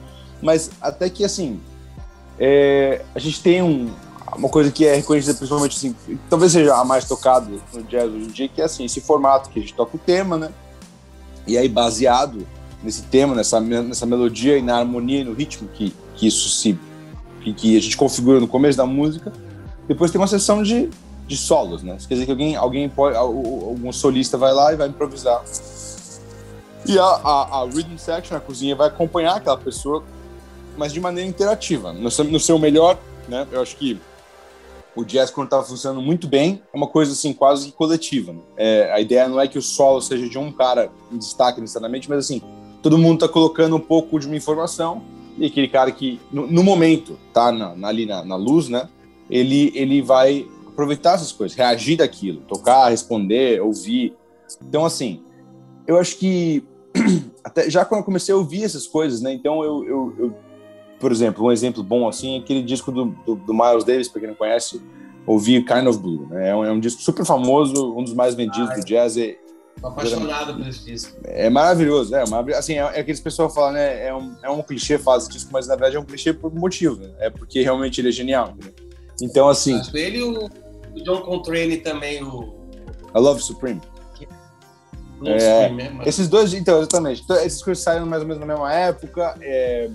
Mas 0.43 0.71
até 0.81 1.09
que, 1.09 1.25
assim, 1.25 1.61
é, 2.39 3.03
a 3.15 3.19
gente 3.21 3.41
tem 3.41 3.63
um, 3.63 3.89
uma 4.37 4.49
coisa 4.49 4.71
que 4.71 4.85
é 4.85 4.95
reconhecida 4.97 5.35
principalmente 5.35 5.77
assim, 5.77 5.95
talvez 6.29 6.53
seja 6.53 6.75
a 6.75 6.85
mais 6.85 7.05
tocada 7.05 7.49
no 7.73 7.83
jazz 7.85 8.11
hoje 8.11 8.25
em 8.25 8.29
dia, 8.29 8.49
que 8.49 8.61
é 8.61 8.65
assim, 8.65 8.85
esse 8.85 9.01
formato 9.01 9.51
que 9.51 9.59
a 9.59 9.63
gente 9.63 9.75
toca 9.75 9.97
o 9.97 10.01
tema, 10.01 10.37
né? 10.37 10.51
E 11.47 11.57
aí 11.57 11.69
baseado 11.69 12.47
nesse 12.83 13.03
tema, 13.03 13.35
nessa, 13.35 13.61
nessa 13.61 14.05
melodia 14.05 14.59
e 14.59 14.63
na 14.63 14.79
harmonia 14.79 15.21
e 15.21 15.25
no 15.25 15.33
ritmo 15.33 15.69
que, 15.69 15.95
que 16.15 16.27
isso 16.27 16.49
se 16.49 16.79
que, 17.41 17.53
que 17.55 17.77
a 17.77 17.81
gente 17.81 17.97
configura 17.97 18.41
no 18.41 18.49
começo 18.49 18.77
da 18.77 18.85
música, 18.85 19.33
depois 19.87 20.11
tem 20.11 20.21
uma 20.21 20.27
sessão 20.27 20.63
de, 20.63 20.91
de 21.27 21.37
solos, 21.37 21.83
né? 21.83 21.97
Isso 21.97 22.07
quer 22.07 22.15
dizer 22.15 22.27
que 22.27 22.33
alguém, 22.33 22.57
alguém 22.57 22.89
pode, 22.89 23.17
algum 23.17 23.93
solista 23.93 24.39
vai 24.39 24.53
lá 24.53 24.73
e 24.73 24.77
vai 24.77 24.89
improvisar. 24.89 25.43
E 26.87 26.99
a, 26.99 27.05
a, 27.05 27.61
a 27.61 27.65
rhythm 27.65 27.97
section, 27.97 28.37
a 28.37 28.41
cozinha, 28.41 28.77
vai 28.77 28.89
acompanhar 28.89 29.37
aquela 29.37 29.57
pessoa 29.57 30.05
mas 30.77 30.93
de 30.93 31.01
maneira 31.01 31.29
interativa. 31.29 31.93
No 31.93 32.11
seu, 32.11 32.25
no 32.25 32.39
seu 32.39 32.59
melhor, 32.59 32.99
né? 33.29 33.47
Eu 33.51 33.63
acho 33.63 33.77
que 33.77 33.99
o 34.95 35.05
jazz, 35.05 35.31
quando 35.31 35.49
estava 35.49 35.65
funcionando 35.65 36.01
muito 36.01 36.27
bem, 36.27 36.63
é 36.73 36.77
uma 36.77 36.87
coisa 36.87 37.13
assim, 37.13 37.33
quase 37.33 37.73
coletiva. 37.73 38.33
Né? 38.33 38.41
É, 38.57 38.93
a 38.93 39.01
ideia 39.01 39.29
não 39.29 39.41
é 39.41 39.47
que 39.47 39.59
o 39.59 39.63
solo 39.63 40.01
seja 40.01 40.29
de 40.29 40.39
um 40.39 40.51
cara 40.51 40.91
em 41.13 41.19
destaque 41.19 41.61
necessariamente, 41.61 42.09
mas 42.09 42.19
assim, 42.21 42.41
todo 42.83 42.97
mundo 42.97 43.25
está 43.25 43.29
colocando 43.29 43.77
um 43.77 43.81
pouco 43.81 44.19
de 44.19 44.27
uma 44.27 44.37
informação 44.37 45.03
e 45.37 45.47
aquele 45.47 45.69
cara 45.69 45.91
que, 45.93 46.19
no, 46.33 46.47
no 46.47 46.63
momento, 46.63 47.19
tá 47.33 47.53
na, 47.53 47.75
na, 47.77 47.89
ali 47.89 48.07
na, 48.07 48.25
na, 48.25 48.37
luz, 48.37 48.69
né? 48.69 48.89
Ele, 49.29 49.71
ele 49.75 50.01
vai 50.01 50.47
aproveitar 50.77 51.15
essas 51.15 51.33
coisas, 51.33 51.57
reagir 51.57 51.97
daquilo, 51.97 52.43
tocar, 52.43 52.91
responder, 52.91 53.63
ouvir. 53.63 54.15
Então, 54.61 54.85
assim, 54.85 55.25
eu 55.87 55.99
acho 55.99 56.19
que 56.19 56.63
até 57.43 57.71
já 57.71 57.83
quando 57.83 58.01
eu 58.01 58.05
comecei 58.05 58.35
a 58.35 58.37
ouvir 58.37 58.63
essas 58.63 58.87
coisas, 58.87 59.23
né? 59.23 59.33
Então 59.33 59.65
eu, 59.65 59.85
eu, 59.85 60.15
eu 60.19 60.35
por 61.01 61.11
exemplo, 61.11 61.47
um 61.47 61.53
exemplo 61.53 61.83
bom 61.83 62.07
assim 62.07 62.37
é 62.37 62.41
aquele 62.41 62.63
disco 62.63 62.93
do, 62.93 63.07
do, 63.25 63.37
do 63.37 63.55
Miles 63.55 63.85
Davis, 63.85 64.09
para 64.09 64.21
quem 64.21 64.29
não 64.29 64.37
conhece, 64.37 64.81
ouvi 65.27 65.63
Kind 65.63 65.87
of 65.87 65.99
Blue. 65.99 66.27
Né? 66.29 66.51
É, 66.51 66.55
um, 66.55 66.65
é, 66.65 66.71
um, 66.71 66.79
disco 66.79 67.01
super 67.01 67.25
famoso, 67.25 67.97
um 67.97 68.05
dos 68.05 68.13
mais 68.13 68.35
vendidos 68.35 68.69
Ai, 68.71 68.81
do 68.81 68.85
jazz. 68.85 69.17
É, 69.17 69.37
apaixonado 69.83 70.55
por 70.55 70.67
esse 70.67 70.85
disco. 70.85 71.17
É 71.25 71.49
maravilhoso, 71.49 72.15
é, 72.15 72.23
assim, 72.55 72.75
é, 72.75 72.79
é 72.79 73.01
aqueles 73.01 73.21
pessoal 73.21 73.49
falam, 73.49 73.73
né? 73.73 74.09
É 74.09 74.15
um, 74.15 74.37
é 74.43 74.51
um 74.51 74.63
clichê 74.63 74.95
esse 74.95 75.29
disco, 75.31 75.51
mas 75.53 75.67
na 75.67 75.75
verdade 75.75 75.97
é 75.97 76.01
um 76.01 76.05
clichê 76.05 76.35
por 76.35 76.55
motivo, 76.55 76.97
né? 76.97 77.11
É 77.19 77.31
porque 77.31 77.63
realmente 77.63 78.01
ele 78.01 78.09
é 78.09 78.13
genial. 78.13 78.55
Né? 78.63 78.71
Então, 79.23 79.49
assim. 79.49 79.81
Ele 79.95 80.19
e 80.19 80.23
o, 80.23 80.49
o 80.97 81.05
John 81.05 81.21
Coltrane 81.23 81.77
também, 81.79 82.23
o. 82.23 82.55
A 83.13 83.19
Love 83.19 83.43
Supreme. 83.43 83.81
É, 85.25 85.71
esses 86.07 86.29
dois, 86.29 86.53
então, 86.53 86.79
exatamente. 86.79 87.23
Então, 87.23 87.37
esses 87.37 87.63
coisas 87.63 87.83
saíram 87.83 88.05
mais 88.05 88.23
ou 88.23 88.29
menos 88.29 88.41
na 88.41 88.47
mesma 88.47 88.73
época. 88.73 89.35
É, 89.41 89.89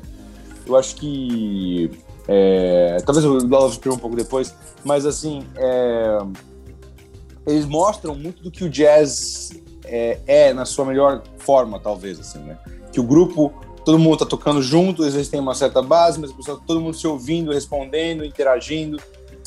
eu 0.65 0.75
acho 0.75 0.95
que. 0.95 1.91
É, 2.27 2.97
talvez 3.05 3.25
o 3.25 3.45
Love 3.47 3.75
Supreme 3.75 3.95
um 3.95 3.99
pouco 3.99 4.15
depois, 4.15 4.53
mas 4.83 5.05
assim. 5.05 5.45
É, 5.55 6.19
eles 7.45 7.65
mostram 7.65 8.15
muito 8.15 8.43
do 8.43 8.51
que 8.51 8.63
o 8.63 8.69
jazz 8.69 9.51
é, 9.85 10.19
é, 10.27 10.53
na 10.53 10.65
sua 10.65 10.85
melhor 10.85 11.23
forma, 11.37 11.79
talvez, 11.79 12.19
assim, 12.19 12.39
né? 12.39 12.57
Que 12.91 12.99
o 12.99 13.03
grupo, 13.03 13.53
todo 13.83 13.97
mundo 13.97 14.17
tá 14.17 14.25
tocando 14.25 14.61
junto, 14.61 15.03
às 15.03 15.13
vezes 15.13 15.29
tem 15.29 15.39
uma 15.39 15.55
certa 15.55 15.81
base, 15.81 16.19
mas 16.19 16.31
todo 16.67 16.79
mundo 16.79 16.95
se 16.95 17.07
ouvindo, 17.07 17.51
respondendo, 17.51 18.23
interagindo. 18.23 19.01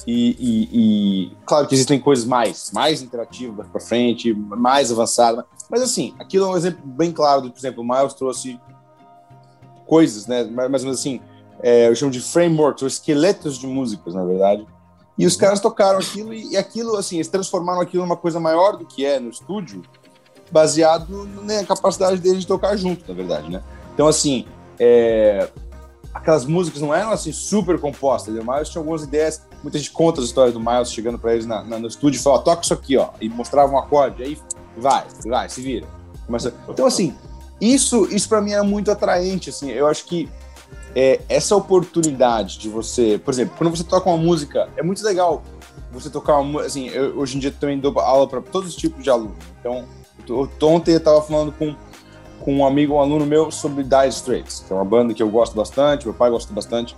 E, 0.06 0.36
e, 0.38 0.68
e, 0.72 1.36
claro 1.46 1.66
que 1.66 1.74
existem 1.74 1.98
coisas 1.98 2.26
mais, 2.26 2.70
mais 2.72 3.00
interativas 3.00 3.66
para 3.68 3.80
frente, 3.80 4.34
mais 4.34 4.92
avançadas, 4.92 5.44
mas 5.70 5.80
assim, 5.80 6.14
aquilo 6.18 6.44
é 6.44 6.48
um 6.50 6.56
exemplo 6.56 6.80
bem 6.84 7.10
claro, 7.10 7.40
do, 7.40 7.50
por 7.50 7.58
exemplo, 7.58 7.82
o 7.82 7.86
Miles 7.86 8.12
trouxe 8.12 8.60
coisas, 9.86 10.26
né, 10.26 10.44
mais 10.44 10.82
ou 10.82 10.88
menos 10.88 11.00
assim, 11.00 11.20
é, 11.62 11.88
eu 11.88 11.94
chamo 11.94 12.10
de 12.10 12.20
frameworks, 12.20 12.82
ou 12.82 12.88
esqueletos 12.88 13.56
de 13.56 13.66
músicas, 13.66 14.14
na 14.14 14.24
verdade, 14.24 14.66
e 15.16 15.26
os 15.26 15.36
caras 15.36 15.60
tocaram 15.60 15.98
aquilo 15.98 16.34
e, 16.34 16.52
e 16.52 16.56
aquilo, 16.56 16.96
assim, 16.96 17.16
eles 17.16 17.28
transformaram 17.28 17.80
aquilo 17.80 18.02
numa 18.02 18.16
coisa 18.16 18.38
maior 18.38 18.76
do 18.76 18.84
que 18.84 19.06
é 19.06 19.18
no 19.18 19.30
estúdio, 19.30 19.82
baseado 20.50 21.26
na 21.42 21.64
capacidade 21.64 22.20
deles 22.20 22.40
de 22.40 22.46
tocar 22.46 22.76
junto, 22.76 23.08
na 23.08 23.14
verdade, 23.14 23.50
né? 23.50 23.62
Então, 23.94 24.06
assim, 24.06 24.46
é, 24.78 25.48
aquelas 26.12 26.44
músicas 26.44 26.80
não 26.80 26.94
eram 26.94 27.10
assim 27.10 27.32
super 27.32 27.78
compostas. 27.78 28.34
O 28.34 28.44
Miles 28.44 28.68
tinha 28.68 28.80
algumas 28.80 29.02
ideias. 29.02 29.42
Muita 29.64 29.78
gente 29.78 29.92
conta 29.92 30.20
as 30.20 30.26
histórias 30.26 30.52
do 30.52 30.60
Miles 30.60 30.92
chegando 30.92 31.18
para 31.18 31.32
eles 31.32 31.46
na, 31.46 31.64
na, 31.64 31.78
no 31.78 31.88
estúdio 31.88 32.18
e 32.18 32.22
falava: 32.22 32.42
toca 32.42 32.62
isso 32.62 32.74
aqui, 32.74 32.98
ó, 32.98 33.08
e 33.18 33.30
mostrava 33.30 33.72
um 33.72 33.78
acorde. 33.78 34.22
Aí 34.22 34.38
vai, 34.76 35.06
vai, 35.24 35.48
se 35.48 35.62
vira. 35.62 35.86
Começa... 36.26 36.52
Então, 36.68 36.84
assim, 36.84 37.14
isso, 37.58 38.06
isso 38.14 38.28
para 38.28 38.42
mim 38.42 38.52
era 38.52 38.62
muito 38.62 38.90
atraente. 38.90 39.48
Assim, 39.48 39.70
eu 39.70 39.86
acho 39.86 40.04
que 40.04 40.28
é, 40.94 41.22
essa 41.30 41.56
oportunidade 41.56 42.58
de 42.58 42.68
você, 42.68 43.18
por 43.24 43.32
exemplo, 43.32 43.54
quando 43.56 43.74
você 43.74 43.82
toca 43.82 44.06
uma 44.10 44.18
música, 44.18 44.68
é 44.76 44.82
muito 44.82 45.02
legal 45.02 45.42
você 45.90 46.10
tocar 46.10 46.38
uma 46.40 46.60
assim, 46.60 46.88
eu, 46.88 47.18
hoje 47.18 47.38
em 47.38 47.40
dia 47.40 47.50
também 47.50 47.78
dou 47.78 47.98
aula 48.00 48.28
para 48.28 48.42
todos 48.42 48.68
os 48.68 48.76
tipos 48.76 49.02
de 49.02 49.08
alunos. 49.08 49.38
Então, 49.60 49.86
ontem 50.60 50.92
eu 50.92 50.98
estava 50.98 51.22
falando 51.22 51.52
com, 51.52 51.74
com 52.40 52.54
um 52.54 52.66
amigo, 52.66 52.96
um 52.96 53.00
aluno 53.00 53.24
meu 53.24 53.50
sobre 53.50 53.82
Dire 53.82 54.08
Straits, 54.08 54.62
que 54.66 54.70
é 54.70 54.76
uma 54.76 54.84
banda 54.84 55.14
que 55.14 55.22
eu 55.22 55.30
gosto 55.30 55.56
bastante, 55.56 56.04
meu 56.04 56.14
pai 56.14 56.30
gosta 56.30 56.52
bastante, 56.52 56.94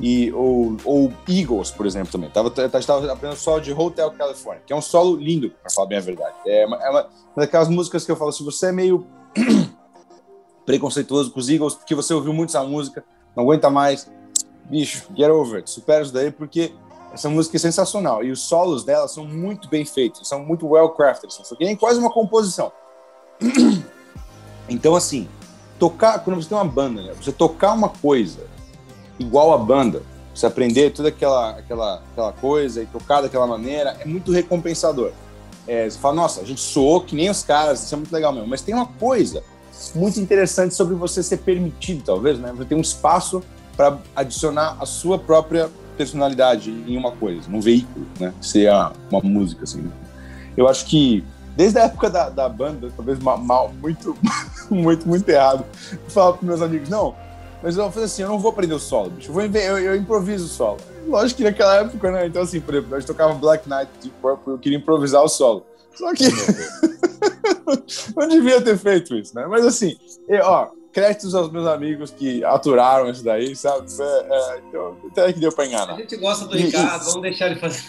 e 0.00 0.32
ou, 0.32 0.76
ou 0.84 1.12
Eagles, 1.28 1.70
por 1.70 1.86
exemplo, 1.86 2.10
também. 2.12 2.30
Tava, 2.30 2.50
tava 2.50 3.12
aprendendo 3.12 3.36
solo 3.36 3.60
de 3.60 3.72
Hotel 3.72 4.10
California, 4.12 4.62
que 4.64 4.72
é 4.72 4.76
um 4.76 4.82
solo 4.82 5.16
lindo, 5.16 5.50
para 5.50 5.70
falar 5.70 5.88
bem 5.88 5.98
a 5.98 6.00
verdade. 6.00 6.34
É 6.46 6.66
uma, 6.66 6.76
é 6.76 6.90
uma 6.90 7.08
daquelas 7.36 7.68
músicas 7.68 8.04
que 8.04 8.12
eu 8.12 8.16
falo, 8.16 8.32
se 8.32 8.44
você 8.44 8.68
é 8.68 8.72
meio 8.72 9.06
preconceituoso 10.64 11.30
com 11.32 11.40
os 11.40 11.48
Eagles, 11.48 11.74
porque 11.74 11.94
você 11.94 12.14
ouviu 12.14 12.32
muito 12.32 12.50
essa 12.50 12.62
música, 12.62 13.04
não 13.34 13.42
aguenta 13.42 13.68
mais, 13.68 14.10
bicho, 14.64 15.08
get 15.16 15.30
over 15.30 15.56
it, 15.56 15.70
supera 15.70 16.02
isso 16.02 16.12
daí, 16.12 16.30
porque 16.30 16.72
essa 17.12 17.28
música 17.28 17.56
é 17.56 17.60
sensacional. 17.60 18.22
E 18.22 18.30
os 18.30 18.42
solos 18.42 18.84
dela 18.84 19.08
são 19.08 19.24
muito 19.24 19.68
bem 19.68 19.84
feitos, 19.84 20.28
são 20.28 20.44
muito 20.44 20.66
well 20.68 20.90
crafted, 20.90 21.32
assim, 21.32 21.56
é 21.60 21.74
quase 21.76 21.98
uma 21.98 22.10
composição. 22.10 22.72
Então, 24.70 24.94
assim, 24.94 25.26
tocar, 25.78 26.18
quando 26.18 26.42
você 26.42 26.50
tem 26.50 26.58
uma 26.58 26.62
banda, 26.62 27.00
né, 27.00 27.14
você 27.14 27.32
tocar 27.32 27.72
uma 27.72 27.88
coisa 27.88 28.46
igual 29.18 29.52
a 29.52 29.58
banda, 29.58 30.02
você 30.34 30.46
aprender 30.46 30.90
toda 30.90 31.08
aquela, 31.08 31.50
aquela, 31.50 32.02
aquela 32.12 32.32
coisa 32.32 32.82
e 32.82 32.86
tocar 32.86 33.20
daquela 33.20 33.46
maneira, 33.46 33.96
é 34.00 34.04
muito 34.04 34.32
recompensador. 34.32 35.12
É, 35.66 35.88
você 35.88 35.98
fala, 35.98 36.14
nossa, 36.14 36.40
a 36.40 36.44
gente 36.44 36.60
soou 36.60 37.00
que 37.00 37.14
nem 37.14 37.28
os 37.28 37.42
caras, 37.42 37.82
isso 37.82 37.94
é 37.94 37.98
muito 37.98 38.12
legal 38.12 38.32
mesmo. 38.32 38.48
Mas 38.48 38.62
tem 38.62 38.74
uma 38.74 38.86
coisa 38.86 39.42
muito 39.94 40.18
interessante 40.20 40.74
sobre 40.74 40.94
você 40.94 41.22
ser 41.22 41.38
permitido, 41.38 42.02
talvez, 42.04 42.38
né? 42.38 42.52
Você 42.56 42.64
tem 42.64 42.78
um 42.78 42.80
espaço 42.80 43.42
para 43.76 43.98
adicionar 44.16 44.76
a 44.80 44.86
sua 44.86 45.18
própria 45.18 45.70
personalidade 45.96 46.70
em 46.70 46.96
uma 46.96 47.12
coisa, 47.12 47.48
num 47.48 47.60
veículo, 47.60 48.06
né? 48.18 48.32
Ser 48.40 48.70
uma 49.10 49.20
música, 49.22 49.64
assim. 49.64 49.90
Eu 50.56 50.68
acho 50.68 50.86
que 50.86 51.24
desde 51.56 51.78
a 51.78 51.84
época 51.84 52.08
da, 52.08 52.30
da 52.30 52.48
banda, 52.48 52.88
talvez 52.96 53.18
mal, 53.18 53.72
muito, 53.80 54.16
muito, 54.70 55.06
muito 55.08 55.28
errado, 55.28 55.64
eu 55.92 56.10
falo 56.10 56.34
para 56.34 56.46
meus 56.46 56.62
amigos, 56.62 56.88
não, 56.88 57.14
mas 57.62 57.76
eu 57.76 57.82
vou 57.84 57.92
fazer 57.92 58.06
assim, 58.06 58.22
eu 58.22 58.28
não 58.28 58.38
vou 58.38 58.50
aprender 58.50 58.74
o 58.74 58.78
solo, 58.78 59.10
bicho, 59.10 59.30
eu, 59.30 59.34
vou, 59.34 59.42
eu, 59.42 59.78
eu 59.78 59.96
improviso 59.96 60.44
o 60.44 60.48
solo. 60.48 60.78
Lógico 61.06 61.38
que 61.38 61.44
naquela 61.44 61.76
época, 61.76 62.10
né? 62.10 62.26
Então, 62.26 62.42
assim, 62.42 62.60
por 62.60 62.74
exemplo, 62.74 62.90
nós 62.90 63.04
tocava 63.04 63.34
Black 63.34 63.68
Knight 63.68 63.90
de 64.00 64.10
Purple, 64.10 64.52
eu 64.52 64.58
queria 64.58 64.78
improvisar 64.78 65.22
o 65.22 65.28
solo. 65.28 65.66
Só 65.94 66.12
que 66.14 66.24
não 68.16 68.28
devia 68.28 68.60
ter 68.60 68.78
feito 68.78 69.16
isso, 69.16 69.34
né? 69.34 69.46
Mas 69.46 69.66
assim, 69.66 69.96
eu, 70.28 70.44
ó, 70.44 70.68
créditos 70.92 71.34
aos 71.34 71.50
meus 71.50 71.66
amigos 71.66 72.10
que 72.10 72.44
aturaram 72.44 73.10
isso 73.10 73.24
daí, 73.24 73.54
sabe? 73.56 73.86
É, 74.00 74.04
é, 74.04 74.62
então, 74.68 74.96
até 75.10 75.32
que 75.32 75.40
deu 75.40 75.52
pra 75.52 75.66
enganar. 75.66 75.94
A 75.94 75.96
gente 75.96 76.16
gosta 76.16 76.46
do 76.46 76.56
Ricardo, 76.56 77.04
vamos 77.04 77.22
deixar 77.22 77.46
ele 77.46 77.60
fazer. 77.60 77.82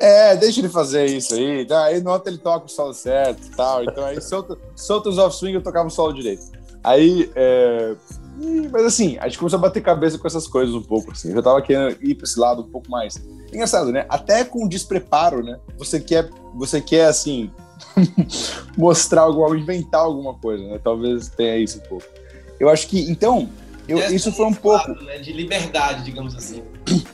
É, 0.00 0.36
deixa 0.36 0.60
ele 0.60 0.68
fazer 0.68 1.06
isso 1.06 1.34
aí. 1.34 1.64
Tá? 1.64 1.84
Aí 1.84 2.00
nota 2.00 2.28
ele 2.28 2.38
toca 2.38 2.66
o 2.66 2.68
solo 2.68 2.92
certo 2.92 3.46
e 3.46 3.50
tal. 3.50 3.82
Então 3.82 4.04
aí 4.04 4.20
solta, 4.20 4.58
solta 4.74 5.08
os 5.08 5.18
off-swing 5.18 5.54
eu 5.54 5.62
tocava 5.62 5.88
o 5.88 5.90
solo 5.90 6.12
direito. 6.12 6.42
Aí, 6.84 7.30
é... 7.34 7.94
mas 8.70 8.84
assim, 8.84 9.16
a 9.18 9.28
gente 9.28 9.38
começou 9.38 9.58
a 9.58 9.62
bater 9.62 9.82
cabeça 9.82 10.18
com 10.18 10.26
essas 10.26 10.46
coisas 10.46 10.74
um 10.74 10.82
pouco, 10.82 11.12
assim. 11.12 11.30
Eu 11.30 11.36
já 11.36 11.42
tava 11.42 11.62
querendo 11.62 11.96
ir 12.02 12.14
pra 12.14 12.24
esse 12.24 12.38
lado 12.38 12.62
um 12.62 12.68
pouco 12.68 12.90
mais. 12.90 13.16
Engraçado, 13.52 13.90
né? 13.90 14.04
Até 14.08 14.44
com 14.44 14.68
despreparo, 14.68 15.42
né? 15.42 15.58
Você 15.78 16.00
quer, 16.00 16.28
você 16.54 16.80
quer 16.80 17.06
assim, 17.06 17.50
mostrar 18.76 19.22
algo, 19.22 19.54
inventar 19.54 20.02
alguma 20.02 20.34
coisa, 20.34 20.62
né? 20.64 20.78
Talvez 20.82 21.28
tenha 21.28 21.56
isso 21.56 21.78
um 21.78 21.88
pouco. 21.88 22.06
Eu 22.60 22.68
acho 22.68 22.86
que, 22.88 23.10
então, 23.10 23.48
eu, 23.88 23.98
isso 24.14 24.32
foi 24.32 24.46
um 24.46 24.54
pouco. 24.54 24.92
né? 25.02 25.18
De 25.18 25.32
liberdade, 25.32 26.04
digamos 26.04 26.34
assim. 26.34 26.62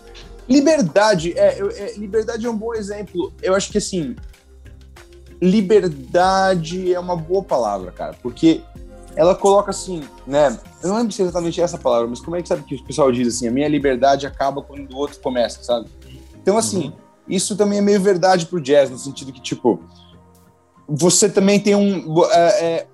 Liberdade, 0.48 1.32
é, 1.38 1.60
é, 1.60 1.94
liberdade 1.96 2.44
é 2.44 2.50
um 2.50 2.56
bom 2.56 2.74
exemplo. 2.74 3.32
Eu 3.40 3.54
acho 3.54 3.70
que, 3.70 3.78
assim, 3.78 4.16
liberdade 5.40 6.92
é 6.92 6.98
uma 6.98 7.16
boa 7.16 7.42
palavra, 7.44 7.92
cara, 7.92 8.14
porque 8.20 8.60
ela 9.14 9.34
coloca 9.34 9.70
assim, 9.70 10.02
né? 10.26 10.58
Eu 10.82 10.88
não 10.90 10.96
lembro 10.96 11.12
se 11.12 11.22
é 11.22 11.24
exatamente 11.24 11.60
essa 11.60 11.78
palavra, 11.78 12.08
mas 12.08 12.20
como 12.20 12.36
é 12.36 12.42
que 12.42 12.48
sabe 12.48 12.62
que 12.62 12.74
o 12.74 12.84
pessoal 12.84 13.12
diz 13.12 13.28
assim? 13.28 13.46
A 13.46 13.50
minha 13.50 13.68
liberdade 13.68 14.26
acaba 14.26 14.62
quando 14.62 14.90
o 14.92 14.96
outro 14.96 15.20
começa, 15.20 15.62
sabe? 15.62 15.88
Então, 16.40 16.56
assim, 16.56 16.86
uhum. 16.86 16.92
isso 17.28 17.56
também 17.56 17.78
é 17.78 17.82
meio 17.82 18.00
verdade 18.00 18.46
pro 18.46 18.60
jazz, 18.60 18.90
no 18.90 18.98
sentido 18.98 19.32
que, 19.32 19.40
tipo, 19.40 19.80
você 20.88 21.28
também 21.28 21.60
tem 21.60 21.74
um. 21.74 22.24
É, 22.24 22.64
é, 22.64 22.86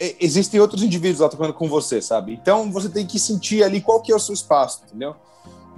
é, 0.00 0.16
existem 0.18 0.58
outros 0.60 0.82
indivíduos 0.82 1.20
lá 1.20 1.28
tocando 1.28 1.52
com 1.52 1.68
você, 1.68 2.00
sabe? 2.00 2.32
Então 2.32 2.70
você 2.72 2.88
tem 2.88 3.06
que 3.06 3.18
sentir 3.18 3.62
ali 3.62 3.80
qual 3.80 4.00
que 4.00 4.10
é 4.10 4.16
o 4.16 4.20
seu 4.20 4.34
espaço, 4.34 4.82
entendeu? 4.86 5.14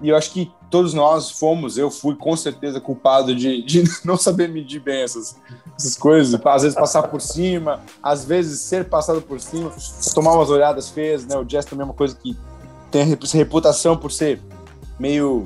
E 0.03 0.09
eu 0.09 0.17
acho 0.17 0.33
que 0.33 0.51
todos 0.69 0.93
nós 0.93 1.31
fomos, 1.31 1.79
eu 1.79 1.91
fui 1.91 2.17
com 2.17 2.37
certeza 2.37 2.81
culpado 2.81 3.35
de, 3.35 3.63
de 3.63 3.85
não 4.05 4.17
saber 4.17 4.49
medir 4.49 4.81
bem 4.81 5.03
essas, 5.03 5.37
essas 5.79 5.97
coisas, 5.97 6.39
às 6.45 6.63
vezes 6.63 6.77
passar 6.77 7.05
por 7.05 7.21
cima, 7.21 7.81
às 8.03 8.25
vezes 8.25 8.61
ser 8.61 8.89
passado 8.89 9.23
por 9.23 9.41
cima, 9.41 9.73
tomar 10.15 10.33
umas 10.33 10.51
olhadas 10.51 10.91
feias, 10.91 11.25
né? 11.25 11.37
O 11.37 11.45
jazz 11.45 11.65
também 11.65 11.83
é 11.83 11.85
uma 11.85 11.95
coisa 11.95 12.17
que 12.17 12.37
tem 12.91 13.17
reputação 13.33 13.97
por 13.97 14.11
ser 14.11 14.41
meio 14.99 15.45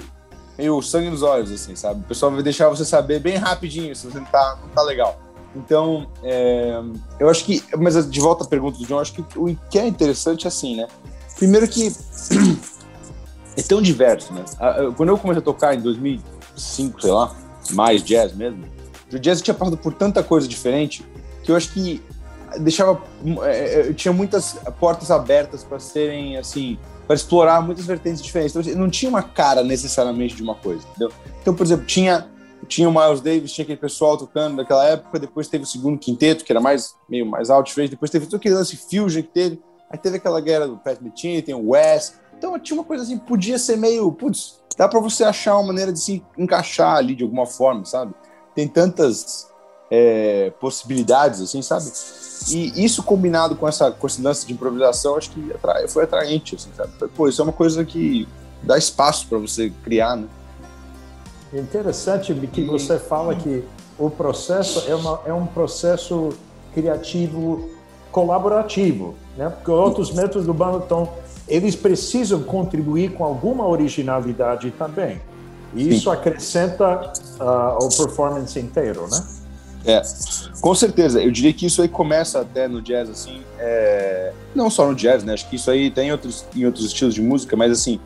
meio 0.57 0.81
sangue 0.81 1.11
nos 1.11 1.23
olhos, 1.23 1.53
assim, 1.53 1.77
sabe? 1.77 2.01
O 2.01 2.05
pessoal 2.05 2.33
vai 2.33 2.43
deixar 2.43 2.69
você 2.69 2.85
saber 2.85 3.21
bem 3.21 3.37
rapidinho 3.37 3.95
se 3.95 4.07
você 4.07 4.19
não 4.19 4.27
tá, 4.27 4.59
não 4.63 4.71
tá 4.71 4.83
legal. 4.83 5.21
Então, 5.55 6.07
é, 6.23 6.81
eu 7.19 7.29
acho 7.29 7.45
que, 7.45 7.63
mas 7.77 8.11
de 8.11 8.21
volta 8.21 8.45
à 8.45 8.47
pergunta 8.47 8.79
do 8.79 8.87
John, 8.87 8.99
acho 8.99 9.13
que 9.13 9.25
o 9.37 9.55
que 9.71 9.79
é 9.79 9.87
interessante 9.87 10.47
é 10.47 10.49
assim, 10.49 10.77
né? 10.77 10.87
Primeiro 11.37 11.69
que 11.69 11.93
é 13.57 13.63
tão 13.63 13.81
diverso, 13.81 14.33
né? 14.33 14.45
Quando 14.97 15.11
eu 15.11 15.19
comecei 15.19 15.41
a 15.41 15.45
tocar 15.45 15.75
em 15.75 15.81
2005, 15.81 17.01
sei 17.01 17.11
lá, 17.11 17.35
mais 17.73 18.03
jazz 18.03 18.35
mesmo, 18.35 18.65
o 19.13 19.19
jazz 19.19 19.41
tinha 19.41 19.55
passado 19.55 19.77
por 19.77 19.93
tanta 19.95 20.23
coisa 20.23 20.47
diferente 20.47 21.05
que 21.43 21.51
eu 21.51 21.57
acho 21.57 21.73
que 21.73 22.03
deixava, 22.61 23.01
é, 23.45 23.51
é, 23.51 23.89
eu 23.89 23.95
tinha 23.95 24.13
muitas 24.13 24.59
portas 24.79 25.11
abertas 25.11 25.63
para 25.63 25.79
serem 25.79 26.37
assim, 26.37 26.79
para 27.07 27.15
explorar 27.15 27.61
muitas 27.61 27.85
vertentes 27.85 28.23
diferentes. 28.23 28.55
Então, 28.55 28.81
não 28.81 28.91
tinha 28.91 29.09
uma 29.09 29.23
cara 29.23 29.63
necessariamente 29.63 30.35
de 30.35 30.43
uma 30.43 30.55
coisa, 30.55 30.87
entendeu? 30.89 31.13
Então, 31.41 31.55
por 31.55 31.65
exemplo, 31.65 31.87
tinha 31.87 32.29
tinha 32.67 32.89
o 32.89 32.93
Miles 32.93 33.21
Davis, 33.21 33.53
tinha 33.53 33.63
aquele 33.63 33.79
pessoal 33.79 34.17
tocando 34.17 34.57
daquela 34.57 34.85
época, 34.87 35.21
depois 35.21 35.47
teve 35.47 35.63
o 35.63 35.67
segundo 35.67 35.99
quinteto, 35.99 36.45
que 36.45 36.51
era 36.51 36.61
mais 36.61 36.97
meio 37.09 37.25
mais 37.25 37.49
alto 37.49 37.73
depois 37.89 38.11
teve 38.11 38.27
todo 38.27 38.37
aquele 38.37 38.57
lance 38.57 38.77
fusion 38.77 39.23
que 39.23 39.29
teve, 39.29 39.63
aí 39.89 39.99
teve 39.99 40.17
aquela 40.17 40.41
guerra 40.41 40.67
do 40.67 40.77
Pat 40.77 41.01
Metheny, 41.01 41.43
tem 41.43 41.55
o 41.55 41.71
West, 41.71 42.15
então 42.37 42.59
tinha 42.59 42.79
uma 42.79 42.85
coisa 42.85 43.05
assim, 43.05 43.19
podia 43.19 43.59
ser 43.59 43.77
meio, 43.77 44.11
putz, 44.13 44.61
dá 44.77 44.89
para 44.89 45.01
você 45.01 45.25
achar 45.25 45.57
uma 45.57 45.69
maneira 45.69 45.93
de 45.93 46.01
se 46.01 46.23
encaixar 46.37 46.97
ali 46.97 47.15
de 47.15 47.25
alguma 47.25 47.47
forma, 47.47 47.85
sabe? 47.85 48.15
Tem 48.55 48.69
tantas 48.69 49.49
é, 49.91 50.53
possibilidades, 50.61 51.41
assim, 51.41 51.63
sabe? 51.63 51.91
E 52.49 52.85
isso 52.85 53.03
combinado 53.03 53.57
com 53.57 53.67
essa, 53.67 53.91
com 53.91 54.07
esse 54.07 54.21
lance 54.21 54.47
de 54.47 54.53
improvisação, 54.53 55.17
acho 55.17 55.31
que 55.31 55.53
atrai, 55.53 55.89
foi 55.89 56.05
atraente, 56.05 56.57
assim, 56.57 56.71
sabe? 56.77 56.93
Pô, 57.15 57.29
isso 57.29 57.41
é 57.41 57.45
uma 57.45 57.53
coisa 57.53 57.85
que 57.85 58.29
dá 58.63 58.77
espaço 58.77 59.27
para 59.29 59.39
você 59.39 59.73
criar, 59.83 60.17
né? 60.17 60.29
É 61.53 61.59
interessante 61.59 62.35
que 62.53 62.65
você 62.65 62.99
fala 62.99 63.35
que 63.35 63.65
o 63.99 64.11
processo 64.11 64.85
é, 64.91 64.95
uma, 64.95 65.21
é 65.25 65.33
um 65.33 65.47
processo 65.47 66.31
criativo 66.75 67.71
colaborativo, 68.11 69.15
né? 69.37 69.49
Porque 69.49 69.71
outros 69.71 70.13
métodos 70.13 70.47
do 70.47 70.53
Bandoton, 70.53 71.13
eles 71.49 71.77
precisam 71.77 72.43
contribuir 72.43 73.13
com 73.13 73.25
alguma 73.25 73.67
originalidade 73.67 74.71
também. 74.73 75.21
E 75.75 75.95
isso 75.95 76.11
acrescenta 76.11 77.13
uh, 77.41 77.85
o 77.85 77.89
performance 77.89 78.59
inteiro, 78.59 79.07
né? 79.09 79.25
É, 79.85 80.03
com 80.61 80.75
certeza. 80.75 81.23
Eu 81.23 81.31
diria 81.31 81.53
que 81.53 81.67
isso 81.67 81.81
aí 81.81 81.89
começa 81.89 82.41
até 82.41 82.67
no 82.67 82.83
jazz, 82.83 83.09
assim, 83.09 83.43
é... 83.59 84.33
não 84.55 84.69
só 84.69 84.89
no 84.89 84.95
jazz, 84.97 85.23
né? 85.23 85.33
Acho 85.33 85.49
que 85.49 85.57
isso 85.57 85.71
aí 85.71 85.91
tem 85.91 86.11
outros, 86.11 86.45
em 86.57 86.67
outros 86.67 86.87
estilos 86.87 87.15
de 87.15 87.23
música, 87.23 87.57
mas 87.57 87.71
assim, 87.71 88.01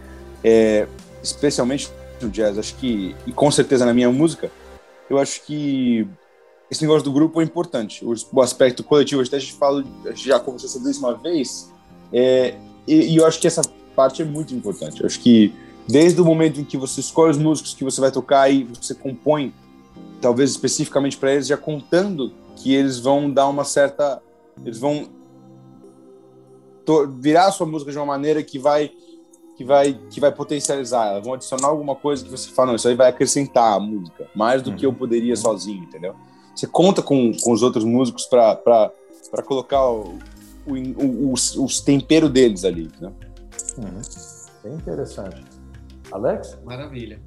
é... 0.45 0.87
especialmente 1.23 1.91
no 2.21 2.29
jazz, 2.29 2.59
acho 2.59 2.75
que, 2.75 3.17
e 3.27 3.33
com 3.33 3.51
certeza 3.51 3.87
na 3.87 3.95
minha 3.95 4.11
música, 4.11 4.51
eu 5.09 5.19
acho 5.19 5.43
que 5.47 6.07
esse 6.71 6.83
negócio 6.83 7.03
do 7.03 7.13
grupo 7.13 7.41
é 7.41 7.45
importante. 7.45 8.05
O, 8.05 8.43
aspecto 8.43 8.85
coletivo, 8.85 9.23
até 9.23 9.37
a 9.37 9.41
gente 9.41 9.55
fala, 9.55 9.83
já 10.15 10.39
conversou 10.39 10.69
sobre 10.69 10.91
isso 10.91 11.01
uma 11.01 11.15
vez, 11.15 11.73
é... 12.13 12.57
e, 12.91 13.13
e 13.13 13.17
eu 13.17 13.27
acho 13.27 13.41
que 13.41 13.47
essa 13.47 13.63
parte 13.95 14.23
é 14.23 14.25
muito 14.25 14.55
importante. 14.55 15.01
Eu 15.01 15.07
acho 15.07 15.21
que 15.21 15.55
desde 15.87 16.21
o 16.21 16.25
momento 16.25 16.61
em 16.61 16.65
que 16.65 16.77
você 16.77 17.01
escolhe 17.01 17.31
os 17.31 17.39
músicos 17.39 17.75
que 17.75 17.85
você 17.85 18.01
vai 18.01 18.11
tocar 18.11 18.51
e 18.51 18.65
você 18.65 18.95
compõe 18.95 19.53
talvez 20.21 20.51
especificamente 20.51 21.17
para 21.17 21.33
eles, 21.33 21.47
já 21.47 21.57
contando 21.57 22.33
que 22.57 22.75
eles 22.75 22.99
vão 22.99 23.31
dar 23.31 23.49
uma 23.49 23.65
certa. 23.65 24.21
Eles 24.65 24.79
vão 24.79 25.09
virar 27.19 27.47
a 27.47 27.53
sua 27.53 27.67
música 27.67 27.93
de 27.93 27.99
uma 27.99 28.07
maneira 28.07 28.43
que 28.43 28.59
vai 28.59 28.91
que 29.57 29.65
vai 29.65 29.99
que 30.11 30.19
vai 30.19 30.33
potencializar 30.33 31.07
ela, 31.07 31.21
vão 31.21 31.35
adicionar 31.35 31.69
alguma 31.69 31.95
coisa 31.95 32.25
que 32.25 32.31
você 32.31 32.51
fala, 32.51 32.69
não, 32.69 32.77
isso 32.77 32.89
aí 32.89 32.95
vai 32.95 33.09
acrescentar 33.09 33.75
a 33.75 33.79
música, 33.79 34.29
mais 34.35 34.63
do 34.63 34.71
uhum. 34.71 34.77
que 34.77 34.87
eu 34.87 34.93
poderia 34.93 35.37
sozinho, 35.37 35.85
entendeu? 35.85 36.17
Você 36.55 36.67
conta 36.67 37.01
com, 37.01 37.31
com 37.39 37.53
os 37.53 37.63
outros 37.63 37.85
músicos 37.85 38.27
para 38.27 38.91
colocar 39.47 39.87
o, 39.89 40.19
o, 40.67 40.75
o, 40.75 41.33
os, 41.33 41.57
os 41.57 41.81
temperos 41.81 42.31
deles 42.31 42.65
ali, 42.65 42.91
né? 43.01 43.13
Uhum. 43.79 44.01
Bem 44.63 44.75
interessante. 44.75 45.43
Alex? 46.13 46.59
Maravilha. 46.65 47.21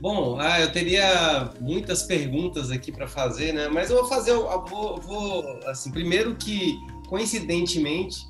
Bom, 0.00 0.38
ah, 0.38 0.60
eu 0.60 0.70
teria 0.70 1.50
muitas 1.60 2.02
perguntas 2.02 2.70
aqui 2.70 2.92
para 2.92 3.06
fazer, 3.06 3.52
né? 3.52 3.68
Mas 3.68 3.90
eu 3.90 3.96
vou 3.96 4.06
fazer, 4.06 4.32
eu 4.32 4.64
vou, 4.66 5.00
vou 5.00 5.60
assim, 5.66 5.90
primeiro 5.90 6.34
que 6.34 6.76
coincidentemente 7.08 8.26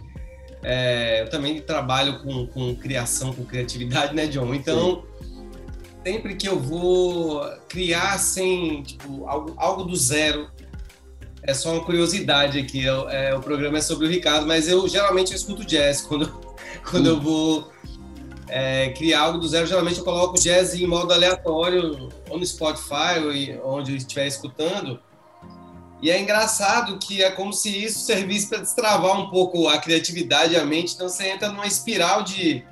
é, 0.62 1.22
eu 1.22 1.30
também 1.30 1.60
trabalho 1.60 2.22
com, 2.22 2.46
com 2.46 2.74
criação, 2.76 3.32
com 3.32 3.44
criatividade, 3.44 4.14
né, 4.14 4.26
John? 4.26 4.54
Então 4.54 5.04
Sim. 5.20 5.50
sempre 6.04 6.36
que 6.36 6.48
eu 6.48 6.58
vou 6.58 7.44
criar 7.68 8.18
sem 8.18 8.82
tipo 8.82 9.26
algo, 9.26 9.54
algo 9.56 9.84
do 9.84 9.96
zero, 9.96 10.50
é 11.46 11.54
só 11.54 11.72
uma 11.72 11.84
curiosidade 11.84 12.58
aqui. 12.58 12.84
Eu, 12.84 13.08
é, 13.08 13.34
o 13.34 13.40
programa 13.40 13.78
é 13.78 13.80
sobre 13.80 14.06
o 14.06 14.10
Ricardo, 14.10 14.46
mas 14.46 14.68
eu 14.68 14.88
geralmente 14.88 15.32
eu 15.32 15.36
escuto 15.36 15.64
jazz 15.64 16.00
quando 16.06 16.42
quando 16.90 17.06
eu 17.06 17.20
vou 17.20 17.70
é, 18.48 18.90
criar 18.90 19.22
algo 19.22 19.38
do 19.38 19.48
zero, 19.48 19.66
geralmente 19.66 19.98
eu 19.98 20.04
coloco 20.04 20.38
jazz 20.38 20.74
em 20.74 20.86
modo 20.86 21.12
aleatório, 21.12 22.08
ou 22.28 22.38
no 22.38 22.46
Spotify, 22.46 23.18
ou 23.62 23.76
onde 23.76 23.92
eu 23.92 23.96
estiver 23.96 24.26
escutando. 24.26 25.00
E 26.02 26.10
é 26.10 26.20
engraçado 26.20 26.98
que 26.98 27.22
é 27.22 27.30
como 27.30 27.52
se 27.52 27.84
isso 27.84 28.00
servisse 28.00 28.48
para 28.48 28.58
destravar 28.58 29.18
um 29.18 29.30
pouco 29.30 29.68
a 29.68 29.78
criatividade 29.78 30.52
e 30.52 30.56
a 30.56 30.64
mente, 30.64 30.94
então 30.94 31.08
você 31.08 31.28
entra 31.28 31.48
numa 31.48 31.66
espiral 31.66 32.22
de, 32.22 32.62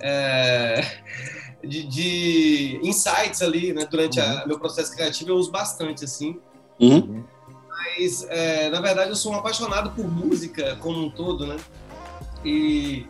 é, 0.00 0.86
de, 1.64 1.82
de, 1.82 2.80
insights 2.82 3.42
ali, 3.42 3.72
né? 3.72 3.84
Durante 3.90 4.20
o 4.20 4.22
uhum. 4.22 4.46
meu 4.46 4.58
processo 4.58 4.94
criativo 4.94 5.30
eu 5.30 5.36
uso 5.36 5.50
bastante, 5.50 6.04
assim. 6.04 6.38
Uhum. 6.80 7.24
Mas, 7.98 8.26
é, 8.30 8.70
na 8.70 8.80
verdade, 8.80 9.10
eu 9.10 9.16
sou 9.16 9.32
um 9.32 9.36
apaixonado 9.36 9.90
por 9.90 10.08
música 10.08 10.76
como 10.80 11.06
um 11.06 11.10
todo, 11.10 11.46
né? 11.46 11.56
E 12.44 13.06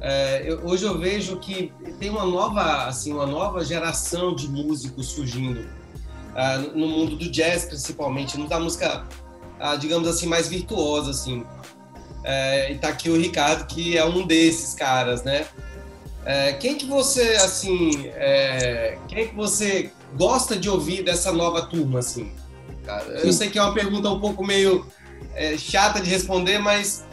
é, 0.00 0.42
eu, 0.46 0.66
hoje 0.66 0.84
eu 0.84 0.98
vejo 0.98 1.38
que 1.38 1.72
tem 1.98 2.10
uma 2.10 2.24
nova, 2.24 2.86
assim, 2.86 3.12
uma 3.12 3.26
nova 3.26 3.64
geração 3.64 4.34
de 4.34 4.48
músicos 4.48 5.08
surgindo 5.08 5.60
uh, 5.60 6.78
no 6.78 6.88
mundo 6.88 7.16
do 7.16 7.30
jazz, 7.30 7.64
principalmente, 7.64 8.38
no 8.38 8.48
da 8.48 8.58
música, 8.58 9.06
uh, 9.60 9.78
digamos 9.78 10.08
assim, 10.08 10.26
mais 10.26 10.48
virtuosa, 10.48 11.10
assim. 11.10 11.44
É, 12.24 12.72
e 12.72 12.78
tá 12.78 12.88
aqui 12.88 13.08
o 13.10 13.16
Ricardo, 13.16 13.66
que 13.66 13.96
é 13.96 14.04
um 14.04 14.26
desses 14.26 14.74
caras, 14.74 15.22
né? 15.22 15.46
É, 16.24 16.52
quem 16.52 16.74
que 16.76 16.84
você, 16.84 17.36
assim, 17.36 18.06
é, 18.08 18.98
quem 19.08 19.28
que 19.28 19.34
você 19.34 19.90
gosta 20.16 20.56
de 20.56 20.68
ouvir 20.68 21.02
dessa 21.02 21.32
nova 21.32 21.62
turma, 21.62 22.00
assim? 22.00 22.32
Cara? 22.88 23.04
Eu 23.04 23.32
sei 23.34 23.50
que 23.50 23.58
é 23.58 23.62
uma 23.62 23.74
pergunta 23.74 24.08
um 24.08 24.18
pouco 24.18 24.42
meio 24.42 24.86
é, 25.34 25.58
chata 25.58 26.00
de 26.00 26.08
responder, 26.08 26.58
mas 26.58 27.04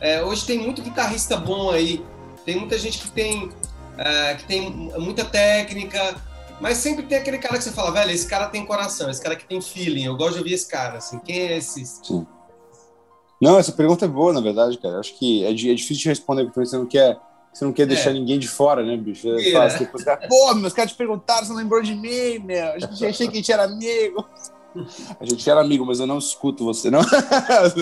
é, 0.00 0.20
hoje 0.22 0.44
tem 0.44 0.58
muito 0.58 0.82
guitarrista 0.82 1.36
bom 1.36 1.70
aí 1.70 2.04
tem 2.44 2.58
muita 2.58 2.78
gente 2.78 2.98
que 2.98 3.10
tem, 3.10 3.44
uh, 3.44 4.36
que 4.38 4.44
tem 4.44 4.70
muita 4.98 5.24
técnica, 5.24 6.16
mas 6.60 6.78
sempre 6.78 7.04
tem 7.04 7.18
aquele 7.18 7.38
cara 7.38 7.58
que 7.58 7.64
você 7.64 7.70
fala, 7.70 7.92
velho, 7.92 8.10
esse 8.10 8.26
cara 8.26 8.48
tem 8.48 8.64
coração, 8.64 9.10
esse 9.10 9.22
cara 9.22 9.36
que 9.36 9.44
tem 9.44 9.60
feeling, 9.60 10.04
eu 10.04 10.16
gosto 10.16 10.32
de 10.32 10.38
ouvir 10.38 10.54
esse 10.54 10.68
cara, 10.68 10.98
assim, 10.98 11.18
quem 11.20 11.38
é 11.38 11.58
esse? 11.58 11.84
Sim. 11.84 12.26
Não, 13.40 13.58
essa 13.58 13.72
pergunta 13.72 14.04
é 14.04 14.08
boa, 14.08 14.32
na 14.34 14.40
verdade, 14.40 14.76
cara. 14.76 14.98
Acho 14.98 15.16
que 15.18 15.44
é, 15.44 15.50
é 15.50 15.54
difícil 15.54 15.96
de 15.96 16.08
responder, 16.08 16.44
porque 16.44 16.60
você 16.60 16.76
não 16.76 16.84
quer, 16.84 17.18
você 17.50 17.64
não 17.64 17.72
quer 17.72 17.86
deixar 17.86 18.10
é. 18.10 18.12
ninguém 18.12 18.38
de 18.38 18.46
fora, 18.46 18.84
né, 18.84 18.98
bicho? 18.98 19.34
É 19.34 19.50
fácil, 19.52 19.78
depois, 19.78 20.04
cara, 20.04 20.28
Pô, 20.28 20.54
meus 20.54 20.74
caras 20.74 20.92
te 20.92 20.98
perguntaram, 20.98 21.44
você 21.44 21.50
não 21.50 21.56
lembrou 21.56 21.80
de 21.80 21.94
mim, 21.94 22.38
meu. 22.40 22.74
Achei 22.92 23.12
que 23.12 23.32
a 23.32 23.36
gente 23.36 23.50
era 23.50 23.64
amigo. 23.64 24.28
A 25.18 25.24
gente 25.24 25.48
era 25.48 25.60
amigo, 25.60 25.84
mas 25.84 26.00
eu 26.00 26.06
não 26.06 26.18
escuto 26.18 26.64
você, 26.64 26.90
não. 26.90 27.00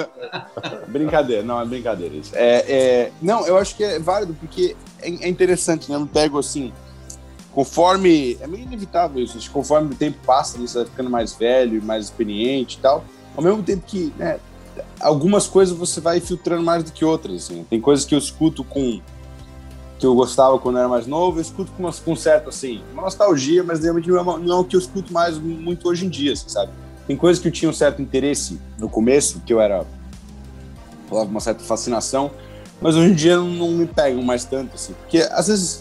brincadeira, 0.88 1.42
não, 1.42 1.60
é 1.60 1.64
brincadeira 1.64 2.14
isso. 2.14 2.32
É, 2.34 2.64
é, 2.68 3.12
não, 3.20 3.46
eu 3.46 3.56
acho 3.56 3.76
que 3.76 3.84
é 3.84 3.98
válido, 3.98 4.34
porque 4.34 4.76
é, 5.00 5.08
é 5.08 5.28
interessante, 5.28 5.88
né? 5.88 5.96
Eu 5.96 6.00
não 6.00 6.06
pego 6.06 6.38
assim. 6.38 6.72
Conforme. 7.52 8.38
É 8.40 8.46
meio 8.46 8.62
inevitável 8.62 9.22
isso, 9.22 9.50
conforme 9.50 9.92
o 9.92 9.96
tempo 9.96 10.18
passa, 10.24 10.58
você 10.58 10.78
vai 10.78 10.86
ficando 10.86 11.10
mais 11.10 11.34
velho, 11.34 11.82
mais 11.82 12.06
experiente 12.06 12.78
e 12.78 12.80
tal. 12.80 13.04
Ao 13.36 13.42
mesmo 13.42 13.62
tempo 13.62 13.84
que, 13.86 14.12
né, 14.16 14.38
algumas 15.00 15.46
coisas 15.46 15.76
você 15.76 16.00
vai 16.00 16.20
filtrando 16.20 16.62
mais 16.62 16.84
do 16.84 16.92
que 16.92 17.04
outras. 17.04 17.44
Assim. 17.44 17.64
Tem 17.68 17.80
coisas 17.80 18.04
que 18.04 18.14
eu 18.14 18.18
escuto 18.18 18.64
com 18.64 19.00
que 19.98 20.06
eu 20.06 20.14
gostava 20.14 20.58
quando 20.58 20.78
era 20.78 20.88
mais 20.88 21.06
novo, 21.06 21.38
eu 21.38 21.42
escuto 21.42 21.72
com, 21.72 21.82
uma, 21.82 21.92
com 21.92 22.14
certo, 22.14 22.48
assim, 22.48 22.82
uma 22.92 23.02
nostalgia, 23.02 23.64
mas 23.64 23.80
realmente 23.80 24.08
não 24.08 24.18
é, 24.18 24.38
não 24.38 24.56
é 24.56 24.60
o 24.60 24.64
que 24.64 24.76
eu 24.76 24.80
escuto 24.80 25.12
mais 25.12 25.36
muito 25.38 25.88
hoje 25.88 26.06
em 26.06 26.08
dia, 26.08 26.32
assim, 26.32 26.48
sabe? 26.48 26.70
Tem 27.06 27.16
coisas 27.16 27.42
que 27.42 27.48
eu 27.48 27.52
tinha 27.52 27.68
um 27.68 27.72
certo 27.72 28.00
interesse 28.00 28.60
no 28.78 28.88
começo, 28.88 29.40
que 29.44 29.52
eu 29.52 29.60
era, 29.60 29.84
falava 31.08 31.28
uma 31.28 31.40
certa 31.40 31.64
fascinação, 31.64 32.30
mas 32.80 32.94
hoje 32.94 33.10
em 33.10 33.14
dia 33.14 33.36
não, 33.36 33.48
não 33.48 33.70
me 33.72 33.86
pegam 33.86 34.22
mais 34.22 34.44
tanto, 34.44 34.76
assim, 34.76 34.92
porque 34.92 35.18
às 35.18 35.48
vezes 35.48 35.80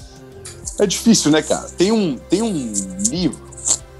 é 0.79 0.87
difícil, 0.87 1.31
né, 1.31 1.43
cara? 1.43 1.69
Tem 1.69 1.91
um, 1.91 2.17
tem 2.17 2.41
um 2.41 2.73
livro, 3.11 3.43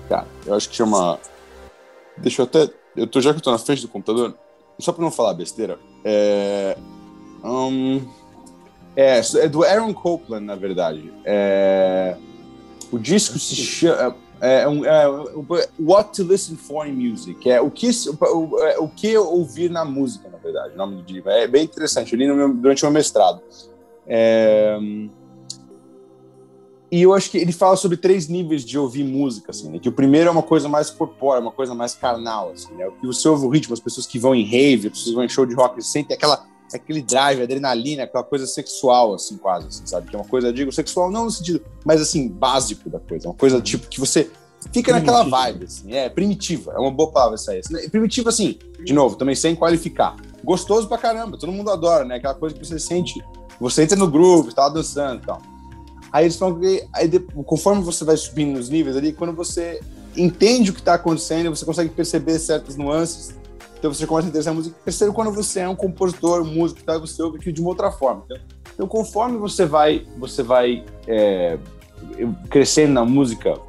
cara, 0.10 0.26
eu 0.46 0.56
acho 0.56 0.68
que 0.68 0.76
chama, 0.76 1.20
deixa 2.18 2.42
eu 2.42 2.46
até, 2.46 2.70
eu 2.96 3.06
tô, 3.06 3.22
já 3.22 3.32
que 3.34 3.38
eu 3.38 3.44
tô 3.44 3.52
na 3.52 3.60
frente 3.60 3.84
do 3.84 3.88
computador, 3.88 4.34
só 4.80 4.92
pra 4.92 5.04
não 5.04 5.12
falar 5.12 5.34
besteira, 5.36 5.78
é... 6.04 6.76
Um, 7.44 8.02
é, 8.98 9.22
é 9.36 9.48
do 9.48 9.64
Aaron 9.64 9.94
Copland, 9.94 10.44
na 10.44 10.56
verdade. 10.56 11.14
É, 11.24 12.18
o 12.92 12.98
disco 12.98 13.38
se 13.38 13.56
chama. 13.56 14.16
É, 14.42 14.64
é, 14.64 14.64
é, 14.64 15.70
What 15.80 16.16
to 16.16 16.24
Listen 16.24 16.56
for 16.56 16.88
in 16.88 16.94
Music. 16.94 17.48
É 17.48 17.62
o 17.62 17.70
que, 17.70 17.90
o, 17.90 18.60
é, 18.60 18.80
o 18.80 18.88
que 18.88 19.16
ouvir 19.16 19.70
na 19.70 19.86
música, 19.86 20.28
na 20.30 20.40
verdade, 20.40 20.74
o 20.74 20.78
nome 20.78 21.02
do 21.04 21.14
livro. 21.14 21.30
É 21.30 21.48
bem 21.48 21.64
interessante. 21.64 22.12
Eu 22.14 22.18
li 22.18 22.26
meu, 22.28 22.52
durante 22.52 22.84
o 22.84 22.88
meu 22.88 22.94
mestrado. 22.94 23.40
É, 24.08 24.80
e 26.92 27.02
eu 27.02 27.14
acho 27.14 27.30
que 27.30 27.38
ele 27.38 27.52
fala 27.52 27.76
sobre 27.76 27.98
três 27.98 28.28
níveis 28.28 28.64
de 28.64 28.80
ouvir 28.80 29.04
música, 29.04 29.52
assim, 29.52 29.70
né? 29.70 29.78
Que 29.78 29.90
o 29.90 29.92
primeiro 29.92 30.30
é 30.30 30.32
uma 30.32 30.42
coisa 30.42 30.68
mais 30.68 30.90
corpórea, 30.90 31.42
uma 31.42 31.52
coisa 31.52 31.76
mais 31.76 31.94
carnal, 31.94 32.50
assim, 32.52 32.74
né? 32.74 32.90
Que 33.00 33.06
você 33.06 33.28
ouve 33.28 33.46
o 33.46 33.50
ritmo, 33.50 33.74
as 33.74 33.80
pessoas 33.80 34.08
que 34.08 34.18
vão 34.18 34.34
em 34.34 34.44
rave, 34.44 34.88
as 34.88 34.94
pessoas 34.94 35.10
que 35.10 35.16
vão 35.16 35.24
em 35.24 35.30
show 35.30 35.46
de 35.46 35.54
rock, 35.54 35.84
sentem 35.84 36.16
aquela 36.16 36.48
aquele 36.74 37.02
drive, 37.02 37.42
adrenalina, 37.42 38.04
aquela 38.04 38.24
coisa 38.24 38.46
sexual, 38.46 39.14
assim, 39.14 39.38
quase, 39.38 39.68
assim, 39.68 39.86
sabe? 39.86 40.10
Que 40.10 40.16
é 40.16 40.20
uma 40.20 40.28
coisa, 40.28 40.52
digo, 40.52 40.72
sexual 40.72 41.10
não 41.10 41.26
no 41.26 41.32
sentido, 41.32 41.62
mas 41.86 42.02
assim, 42.02 42.28
básico 42.28 42.90
da 42.90 43.00
coisa. 43.00 43.28
Uma 43.28 43.34
coisa, 43.34 43.62
tipo, 43.62 43.88
que 43.88 44.00
você 44.00 44.30
fica 44.74 44.92
naquela 44.92 45.24
vibe, 45.24 45.66
assim, 45.66 45.94
é 45.94 46.10
primitiva, 46.10 46.74
é 46.74 46.80
uma 46.80 46.92
boa 46.92 47.12
palavra 47.12 47.36
essa 47.36 47.52
aí. 47.52 47.60
Assim, 47.60 47.90
primitiva, 47.90 48.30
assim, 48.30 48.58
de 48.84 48.94
novo, 48.94 49.16
também 49.16 49.36
sem 49.36 49.56
qualificar. 49.56 50.16
Gostoso 50.44 50.88
pra 50.88 50.98
caramba, 50.98 51.38
todo 51.38 51.52
mundo 51.52 51.72
adora, 51.72 52.04
né? 52.04 52.16
Aquela 52.16 52.36
coisa 52.36 52.56
que 52.56 52.66
você 52.66 52.80
sente, 52.80 53.24
você 53.60 53.84
entra 53.84 53.96
no 53.96 54.10
groove, 54.10 54.54
tá 54.54 54.68
dançando 54.68 55.22
e 55.24 55.26
tal. 55.26 55.42
Aí 56.12 56.26
eles 56.26 56.38
falam 56.38 56.60
que, 56.60 56.86
aí, 56.94 57.10
conforme 57.46 57.82
você 57.84 58.04
vai 58.04 58.18
subindo 58.18 58.58
nos 58.58 58.70
níveis 58.70 58.96
ali, 58.96 59.14
quando 59.14 59.34
você 59.34 59.80
entende 60.16 60.72
o 60.72 60.74
que 60.74 60.82
tá 60.82 60.96
acontecendo, 60.96 61.50
você 61.50 61.66
consegue 61.66 61.90
perceber 61.92 62.40
certas 62.40 62.76
nuances, 62.76 63.36
então 63.78 63.94
você 63.94 64.08
começa 64.08 64.28
a 64.28 64.30
interessar 64.30 64.54
a 64.54 64.56
música. 64.56 64.76
Terceiro, 64.84 65.14
quando 65.14 65.32
você 65.32 65.62
é 65.62 65.70
um 65.70 65.76
compositor, 65.76 66.44
músico, 66.44 66.84
tá, 66.84 66.98
você 66.98 67.22
ouve 67.22 67.38
aquilo 67.38 67.54
de 67.54 67.62
uma 67.62 67.70
outra 67.70 67.92
forma. 67.92 68.24
Então, 68.26 68.38
então 68.74 68.88
conforme 68.88 69.38
você 69.38 69.66
vai, 69.66 70.06
você 70.18 70.42
vai 70.42 70.84
é, 71.08 71.58
crescendo 72.50 72.94
na 72.94 73.06
música 73.06 73.60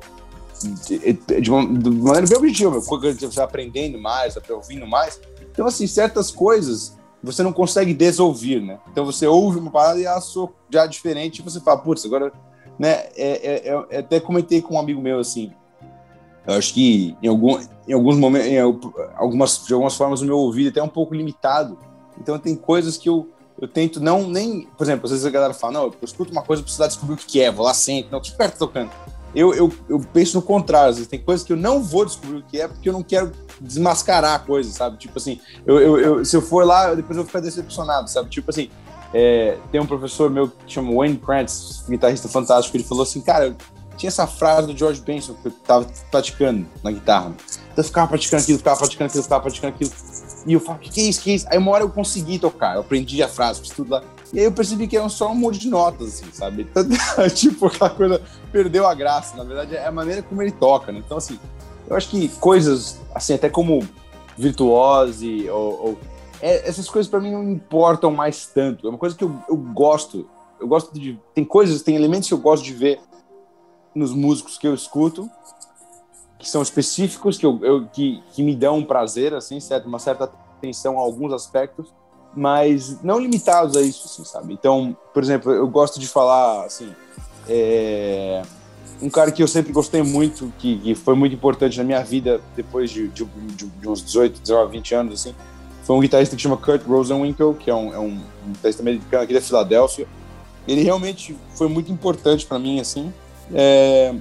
de, 0.87 1.41
de, 1.41 1.51
uma, 1.51 1.67
de 1.67 1.91
maneira 1.91 2.27
bem 2.27 2.39
objetiva, 2.39 2.81
você 2.81 3.27
vai 3.29 3.45
aprendendo 3.45 3.99
mais, 3.99 4.35
vai 4.35 4.51
ouvindo 4.51 4.87
mais. 4.87 5.21
Então, 5.53 5.67
assim, 5.67 5.87
certas 5.87 6.31
coisas 6.31 6.97
você 7.23 7.43
não 7.43 7.53
consegue 7.53 7.93
desouvir, 7.93 8.63
né? 8.63 8.79
Então 8.91 9.05
você 9.05 9.27
ouve 9.27 9.59
uma 9.59 9.71
parada 9.71 9.99
e 9.99 10.05
ela 10.05 10.21
soa 10.21 10.51
já 10.71 10.87
diferente 10.87 11.41
e 11.41 11.43
você 11.43 11.61
fala, 11.61 11.79
putz, 11.79 12.05
agora, 12.05 12.33
né? 12.79 13.07
É, 13.17 13.69
é, 13.69 13.87
é, 13.91 13.99
até 13.99 14.21
comentei 14.21 14.63
com 14.63 14.75
um 14.75 14.79
amigo 14.79 15.01
meu 15.01 15.19
assim, 15.19 15.53
Eu 16.47 16.55
acho 16.55 16.73
que 16.73 17.17
em, 17.23 17.29
algum, 17.29 17.59
em 17.87 17.93
alguns 17.93 18.17
momentos, 18.17 18.49
em 18.49 18.59
algumas, 19.17 19.67
de 19.67 19.73
algumas 19.73 19.95
formas, 19.95 20.21
o 20.21 20.25
meu 20.25 20.39
ouvido 20.39 20.69
é 20.69 20.71
até 20.71 20.83
um 20.83 20.89
pouco 20.89 21.15
limitado. 21.15 21.79
Então 22.21 22.39
tem 22.39 22.57
coisas 22.57 22.97
que 22.97 23.09
eu, 23.09 23.29
eu 23.61 23.69
tento 23.69 24.01
não 24.01 24.29
nem. 24.29 24.67
Por 24.77 24.85
exemplo, 24.85 25.05
às 25.05 25.11
vezes 25.11 25.27
a 25.27 25.31
galera 25.31 25.55
fala, 25.55 25.75
não, 25.75 25.83
eu 25.85 25.95
escuto 26.03 26.33
uma 26.33 26.43
coisa, 26.43 26.61
eu 26.61 26.65
preciso 26.65 26.87
descobrir 26.87 27.15
o 27.15 27.17
que 27.17 27.41
é, 27.41 27.51
vou 27.51 27.65
lá 27.65 27.75
sempre, 27.75 28.11
não, 28.11 28.21
que 28.21 28.33
perto 28.33 28.59
tocando. 28.59 28.91
Eu, 29.35 29.53
eu, 29.53 29.71
eu 29.89 30.01
penso 30.13 30.37
no 30.37 30.43
contrário, 30.43 30.91
às 30.91 30.97
vezes 30.97 31.09
tem 31.09 31.21
coisas 31.21 31.47
que 31.47 31.53
eu 31.53 31.57
não 31.57 31.83
vou 31.83 32.05
descobrir 32.05 32.39
o 32.39 32.43
que 32.43 32.61
é, 32.61 32.67
porque 32.67 32.89
eu 32.89 32.93
não 32.95 33.03
quero 33.03 33.31
desmascarar 33.61 34.35
a 34.35 34.39
coisa, 34.39 34.71
sabe? 34.73 34.97
Tipo 34.97 35.19
assim, 35.19 35.39
eu, 35.67 35.79
eu, 35.79 35.99
eu 35.99 36.25
se 36.25 36.35
eu 36.35 36.41
for 36.41 36.65
lá, 36.65 36.95
depois 36.95 37.17
eu 37.17 37.23
vou 37.23 37.27
ficar 37.27 37.41
decepcionado, 37.41 38.09
sabe? 38.09 38.31
Tipo 38.31 38.51
assim, 38.51 38.71
é, 39.13 39.59
tem 39.71 39.81
um 39.81 39.87
professor 39.87 40.31
meu 40.31 40.49
que 40.49 40.73
chama 40.73 40.95
Wayne 40.95 41.19
Krantz, 41.19 41.85
guitarrista 41.89 42.29
fantástico, 42.29 42.77
ele 42.77 42.85
falou 42.85 43.03
assim, 43.03 43.21
cara, 43.21 43.55
tinha 43.99 44.09
essa 44.09 44.27
frase 44.27 44.69
do 44.69 44.77
George 44.77 45.01
Benson 45.01 45.35
que 45.35 45.49
eu 45.49 45.53
tava 45.67 45.87
praticando 46.11 46.67
na 46.83 46.91
guitarra. 46.93 47.35
Eu 47.77 47.85
ficava 47.85 48.07
praticando 48.07 48.43
aquilo, 48.43 48.59
ficava 48.59 48.77
praticando 48.79 49.09
aquilo, 49.09 49.23
ficava 49.25 49.43
praticando 49.43 49.75
aquilo. 49.75 49.91
E 50.47 50.53
eu 50.53 50.61
falava, 50.61 50.81
que, 50.81 50.91
que 50.91 51.01
é 51.01 51.05
isso, 51.05 51.21
que 51.21 51.31
é 51.31 51.35
isso? 51.35 51.47
Aí 51.51 51.59
uma 51.59 51.73
hora 51.73 51.85
eu 51.85 51.91
consegui 51.91 52.39
tocar, 52.39 52.77
eu 52.77 52.81
aprendi 52.81 53.23
a 53.23 53.29
frase, 53.29 53.61
fiz 53.61 53.71
tudo 53.71 53.91
lá. 53.91 54.03
E 54.33 54.39
aí 54.39 54.45
eu 54.45 54.53
percebi 54.53 54.87
que 54.87 54.97
era 54.97 55.09
só 55.09 55.31
um 55.31 55.35
monte 55.35 55.59
de 55.59 55.69
notas, 55.69 56.09
assim, 56.09 56.27
sabe? 56.33 56.67
Tipo, 57.35 57.67
aquela 57.67 57.91
coisa 57.91 58.23
perdeu 58.53 58.87
a 58.87 58.95
graça. 58.95 59.37
Na 59.37 59.45
verdade, 59.45 59.75
é 59.75 59.87
a 59.87 59.93
maneira 59.93 60.23
como 60.23 60.41
ele 60.41 60.53
toca, 60.53 60.93
né? 60.93 61.03
Então, 61.05 61.19
assim, 61.19 61.39
eu 61.89 61.97
acho 61.97 62.09
que 62.09 62.29
coisas, 62.29 63.01
assim, 63.15 63.35
até 63.35 63.49
como 63.49 63.87
virtuose 64.37 65.51
ou, 65.51 65.87
ou 65.87 65.99
é, 66.41 66.69
essas 66.69 66.89
coisas 66.89 67.11
para 67.11 67.21
mim 67.21 67.33
não 67.33 67.51
importam 67.51 68.11
mais 68.11 68.47
tanto. 68.47 68.87
É 68.87 68.91
uma 68.91 68.99
coisa 68.99 69.17
que 69.17 69.25
eu, 69.25 69.35
eu 69.49 69.57
gosto. 69.57 70.29
Eu 70.61 70.69
gosto 70.69 70.93
de. 70.93 71.19
Tem 71.35 71.45
coisas, 71.45 71.83
tem 71.83 71.97
elementos 71.97 72.29
que 72.29 72.35
eu 72.35 72.39
gosto 72.39 72.65
de 72.65 72.73
ver 72.73 73.01
nos 73.99 74.13
músicos 74.13 74.57
que 74.57 74.67
eu 74.67 74.75
escuto, 74.75 75.29
que 76.39 76.49
são 76.49 76.63
específicos, 76.63 77.37
que, 77.37 77.45
eu, 77.45 77.59
eu 77.63 77.87
que, 77.93 78.23
que 78.33 78.43
me 78.43 78.55
dão 78.55 78.79
um 78.79 78.85
prazer, 78.85 79.35
assim, 79.35 79.59
certo? 79.59 79.87
Uma 79.87 79.99
certa 79.99 80.31
atenção 80.57 80.99
a 80.99 81.03
alguns 81.03 81.33
aspectos, 81.33 81.93
mas 82.35 83.03
não 83.03 83.19
limitados 83.19 83.77
a 83.77 83.83
isso, 83.83 84.07
assim, 84.07 84.25
sabe? 84.25 84.55
Então, 84.55 84.97
por 85.13 85.23
exemplo, 85.23 85.51
eu 85.51 85.67
gosto 85.67 85.99
de 85.99 86.07
falar, 86.07 86.65
assim, 86.65 86.95
é, 87.49 88.43
um 89.03 89.11
cara 89.11 89.33
que 89.33 89.43
eu 89.43 89.49
sempre 89.49 89.73
gostei 89.73 90.03
muito, 90.03 90.53
que, 90.59 90.79
que, 90.79 90.95
foi 90.95 91.15
muito 91.15 91.35
importante 91.35 91.77
na 91.79 91.85
minha 91.85 92.03
vida 92.03 92.41
depois 92.55 92.91
de, 92.91 93.09
de, 93.09 93.25
de, 93.25 93.89
uns 93.89 94.05
18, 94.05 94.41
19, 94.41 94.73
20 94.73 94.95
anos, 94.95 95.21
assim, 95.21 95.35
foi 95.83 95.97
um 95.97 96.01
guitarrista 96.01 96.37
que 96.37 96.43
chama 96.43 96.57
Kurt 96.57 96.85
Rosenwinkel, 96.87 97.55
que 97.55 97.71
é 97.71 97.75
um, 97.75 97.93
é 97.95 97.99
um, 97.99 98.21
um 98.47 98.53
guitarrista 98.53 98.83
americano 98.83 99.25
aqui 99.25 99.35
da 99.35 99.41
Filadélfia. 99.41 100.07
Ele 100.67 100.83
realmente 100.83 101.35
foi 101.55 101.67
muito 101.67 101.91
importante 101.91 102.45
para 102.45 102.59
mim, 102.59 102.79
assim, 102.79 103.13
é, 103.55 104.15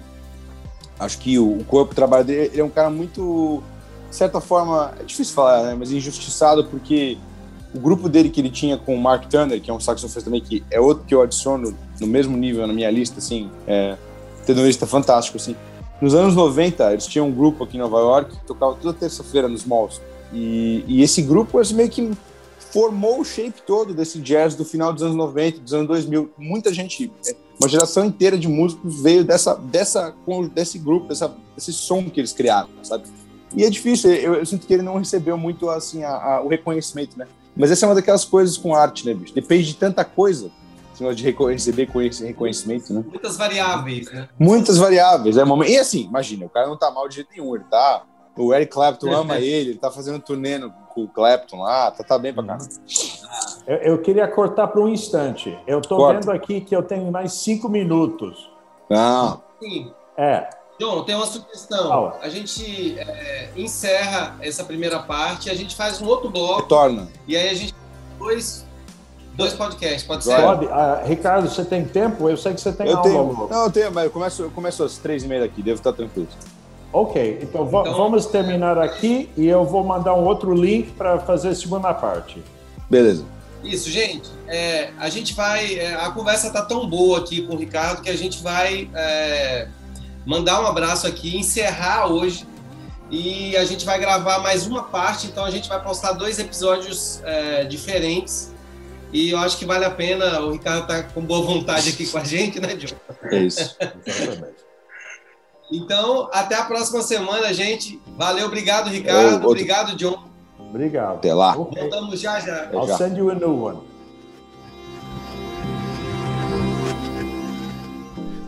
acho 1.00 1.18
que 1.20 1.38
o, 1.38 1.60
o 1.60 1.64
corpo 1.66 1.90
de 1.90 1.96
trabalho 1.96 2.26
dele 2.26 2.50
ele 2.54 2.62
é 2.62 2.64
um 2.64 2.70
cara 2.70 2.90
muito, 2.90 3.64
de 4.10 4.16
certa 4.16 4.40
forma, 4.42 4.94
é 5.00 5.04
difícil 5.04 5.34
falar, 5.34 5.64
né, 5.64 5.76
mas 5.78 5.92
injustiçado, 5.92 6.66
porque 6.66 7.18
o 7.74 7.80
grupo 7.80 8.10
dele 8.10 8.30
que 8.30 8.42
ele 8.42 8.50
tinha 8.50 8.78
com 8.78 8.96
o 8.96 9.02
Mark 9.02 9.26
Turner, 9.26 9.62
que 9.62 9.70
é 9.70 9.74
um 9.74 9.80
saxofonista 9.80 10.22
também, 10.22 10.42
que 10.42 10.64
é 10.72 10.80
outro 10.80 11.04
que 11.06 11.14
eu 11.14 11.22
adiciono 11.22 11.76
no 12.00 12.08
mesmo 12.08 12.36
nível 12.38 12.66
na 12.66 12.74
minha 12.74 12.90
lista, 12.90 13.20
assim, 13.20 13.50
é, 13.68 13.98
tenorista 14.46 14.88
fantástico, 14.88 15.38
assim. 15.38 15.56
Nos 16.02 16.14
anos 16.14 16.36
90, 16.36 16.94
eles 16.94 17.08
tinham 17.08 17.28
um 17.28 17.32
grupo 17.32 17.64
aqui 17.64 17.78
em 17.78 17.80
Nova 17.80 17.98
York 18.00 18.36
que 18.38 18.46
tocava 18.46 18.76
toda 18.76 18.94
terça-feira 18.94 19.48
nos 19.48 19.66
malls. 19.66 20.00
E, 20.32 20.84
e, 20.88 21.02
esse 21.02 21.22
grupo 21.22 21.60
assim, 21.60 21.74
meio 21.74 21.90
que 21.90 22.12
formou 22.72 23.20
o 23.22 23.26
shape 23.26 23.62
todo 23.66 23.94
desse 23.94 24.20
jazz 24.20 24.56
do 24.56 24.64
final 24.64 24.94
dos 24.94 25.02
anos 25.02 25.16
90, 25.16 25.60
dos 25.60 25.74
anos 25.74 25.88
2000. 25.88 26.32
Muita 26.38 26.74
gente 26.74 27.12
é, 27.26 27.36
uma 27.60 27.68
geração 27.68 28.06
inteira 28.06 28.38
de 28.38 28.48
músicos 28.48 29.02
veio 29.02 29.24
dessa, 29.24 29.56
dessa, 29.56 30.14
desse 30.54 30.78
grupo, 30.78 31.08
dessa, 31.08 31.34
desse 31.56 31.74
som 31.74 32.10
que 32.10 32.20
eles 32.20 32.32
criaram, 32.32 32.70
sabe? 32.84 33.06
E 33.56 33.64
é 33.64 33.70
difícil, 33.70 34.12
eu, 34.14 34.36
eu 34.36 34.46
sinto 34.46 34.68
que 34.68 34.74
ele 34.74 34.84
não 34.84 34.98
recebeu 34.98 35.38
muito 35.38 35.70
assim 35.70 36.04
a, 36.04 36.12
a, 36.12 36.42
o 36.42 36.48
reconhecimento, 36.48 37.18
né? 37.18 37.28
Mas 37.56 37.72
essa 37.72 37.86
é 37.86 37.90
uma 37.90 37.96
daquelas 37.96 38.24
coisas 38.24 38.58
com 38.58 38.76
arte, 38.76 39.06
né, 39.06 39.14
bicho? 39.14 39.34
Depende 39.34 39.66
de 39.66 39.76
tanta 39.76 40.06
coisa 40.06 40.52
de 41.14 41.24
receber 41.24 41.88
reconhecimento, 41.92 42.94
né? 42.94 43.04
Muitas 43.08 43.38
variáveis, 43.38 44.12
né? 44.12 44.30
Muitas 44.40 44.78
variáveis. 44.78 45.38
É, 45.38 45.44
e 45.68 45.78
assim, 45.78 46.06
imagina, 46.06 46.46
o 46.46 46.50
cara 46.50 46.68
não 46.68 46.78
tá 46.78 46.90
mal 46.90 47.08
de 47.08 47.16
jeito 47.16 47.30
nenhum, 47.32 47.56
ele 47.56 47.66
tá. 47.66 48.04
O 48.36 48.54
Eric 48.54 48.72
Clapton 48.72 49.12
ama 49.12 49.38
ele, 49.40 49.70
ele 49.70 49.80
tá 49.80 49.92
fazendo 49.92 50.20
turnê 50.20 50.60
com 50.94 51.04
o 51.04 51.08
Clapton 51.08 51.62
lá, 51.62 51.92
tá, 51.92 52.04
tá 52.04 52.18
bem 52.18 52.34
pra 52.34 52.44
caramba. 52.44 52.68
Eu, 53.68 53.76
eu 53.78 53.98
queria 53.98 54.26
cortar 54.28 54.68
por 54.68 54.82
um 54.82 54.88
instante. 54.88 55.60
Eu 55.68 55.80
estou 55.80 56.08
vendo 56.08 56.32
aqui 56.32 56.62
que 56.62 56.74
eu 56.74 56.82
tenho 56.82 57.12
mais 57.12 57.34
cinco 57.34 57.68
minutos. 57.68 58.50
Não. 58.90 59.44
Sim. 59.62 59.92
É. 60.18 60.50
John, 60.80 61.04
tem 61.04 61.16
uma 61.16 61.26
sugestão. 61.26 62.14
A 62.22 62.30
gente 62.30 62.98
é, 62.98 63.50
encerra 63.56 64.38
essa 64.40 64.64
primeira 64.64 65.00
parte, 65.00 65.50
a 65.50 65.54
gente 65.54 65.76
faz 65.76 66.02
um 66.02 66.08
outro 66.08 66.30
bloco. 66.30 66.62
Retorna. 66.62 67.10
E 67.28 67.36
aí 67.36 67.50
a 67.50 67.54
gente 67.54 67.76
dois 68.18 68.66
dois 69.34 69.54
podcasts, 69.54 70.04
pode 70.04 70.24
ser? 70.24 70.42
Pode. 70.42 70.66
Uh, 70.66 71.06
Ricardo, 71.06 71.50
você 71.50 71.64
tem 71.64 71.86
tempo? 71.86 72.28
Eu 72.30 72.38
sei 72.38 72.54
que 72.54 72.62
você 72.62 72.72
tem 72.72 72.88
eu 72.88 72.98
aula. 72.98 73.10
Tenho. 73.10 73.48
Não, 73.50 73.64
eu 73.66 73.72
tenho, 73.72 73.92
mas 73.92 74.06
eu 74.06 74.12
começo, 74.12 74.42
eu 74.44 74.52
começo 74.52 74.84
às 74.84 74.98
três 74.98 75.24
e 75.24 75.28
meia 75.28 75.42
daqui, 75.42 75.62
devo 75.62 75.78
estar 75.78 75.94
tranquilo. 75.94 76.28
Ok, 76.92 77.40
então, 77.42 77.68
então, 77.68 77.94
vamos 77.94 78.26
terminar 78.28 78.78
aqui 78.78 79.30
e 79.36 79.46
eu 79.46 79.66
vou 79.66 79.84
mandar 79.84 80.14
um 80.16 80.24
outro 80.24 80.54
link 80.54 80.92
para 80.94 81.20
fazer 81.20 81.50
a 81.50 81.56
segunda 81.56 81.94
parte. 81.94 82.42
Beleza. 82.90 83.26
Isso, 83.64 83.90
gente. 83.90 84.30
É, 84.48 84.92
a 84.98 85.10
gente 85.10 85.34
vai. 85.34 85.76
É, 85.76 85.96
a 85.96 86.10
conversa 86.12 86.52
tá 86.52 86.62
tão 86.62 86.88
boa 86.88 87.20
aqui 87.20 87.42
com 87.42 87.56
o 87.56 87.58
Ricardo 87.58 88.02
que 88.02 88.10
a 88.10 88.18
gente 88.18 88.42
vai 88.42 88.90
é, 88.94 89.68
mandar 90.26 90.62
um 90.62 90.68
abraço 90.68 91.08
aqui, 91.08 91.38
encerrar 91.38 92.08
hoje. 92.08 92.46
E 93.10 93.56
a 93.56 93.64
gente 93.64 93.86
vai 93.86 93.98
gravar 94.00 94.40
mais 94.40 94.68
uma 94.68 94.84
parte, 94.84 95.28
então 95.28 95.46
a 95.46 95.50
gente 95.50 95.70
vai 95.70 95.82
postar 95.82 96.12
dois 96.12 96.40
episódios 96.40 97.22
é, 97.24 97.64
diferentes. 97.64 98.54
E 99.14 99.30
eu 99.30 99.40
acho 99.40 99.58
que 99.58 99.66
vale 99.66 99.86
a 99.86 99.90
pena. 99.90 100.42
O 100.42 100.52
Ricardo 100.52 100.86
tá 100.86 101.04
com 101.04 101.22
boa 101.22 101.46
vontade 101.46 101.90
aqui 101.90 102.06
com 102.06 102.18
a 102.18 102.24
gente, 102.24 102.60
né, 102.60 102.76
John? 102.76 102.96
É 103.32 103.38
isso. 103.38 103.76
então, 105.72 106.30
até 106.34 106.56
a 106.56 106.66
próxima 106.66 107.02
semana, 107.02 107.54
gente. 107.54 108.00
Valeu, 108.18 108.48
obrigado, 108.48 108.90
Ricardo. 108.90 109.34
outro... 109.36 109.50
Obrigado, 109.52 109.96
John. 109.96 110.28
Obrigado. 110.70 111.16
Até 111.16 111.34
lá. 111.34 111.58
Okay. 111.58 111.82
Voltamos 111.82 112.20
já 112.20 112.40
já. 112.40 112.70
I'll 112.72 112.88
já. 112.88 112.98
send 112.98 113.18
you 113.18 113.30
a 113.30 113.36
new 113.36 113.64
one. 113.64 113.80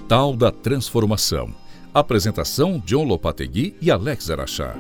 Tal 0.08 0.36
da 0.36 0.52
Transformação. 0.52 1.54
Apresentação 1.94 2.82
John 2.86 3.04
Lopategui 3.04 3.76
e 3.82 3.92
Alex 3.92 4.30
Araxá. 4.30 4.76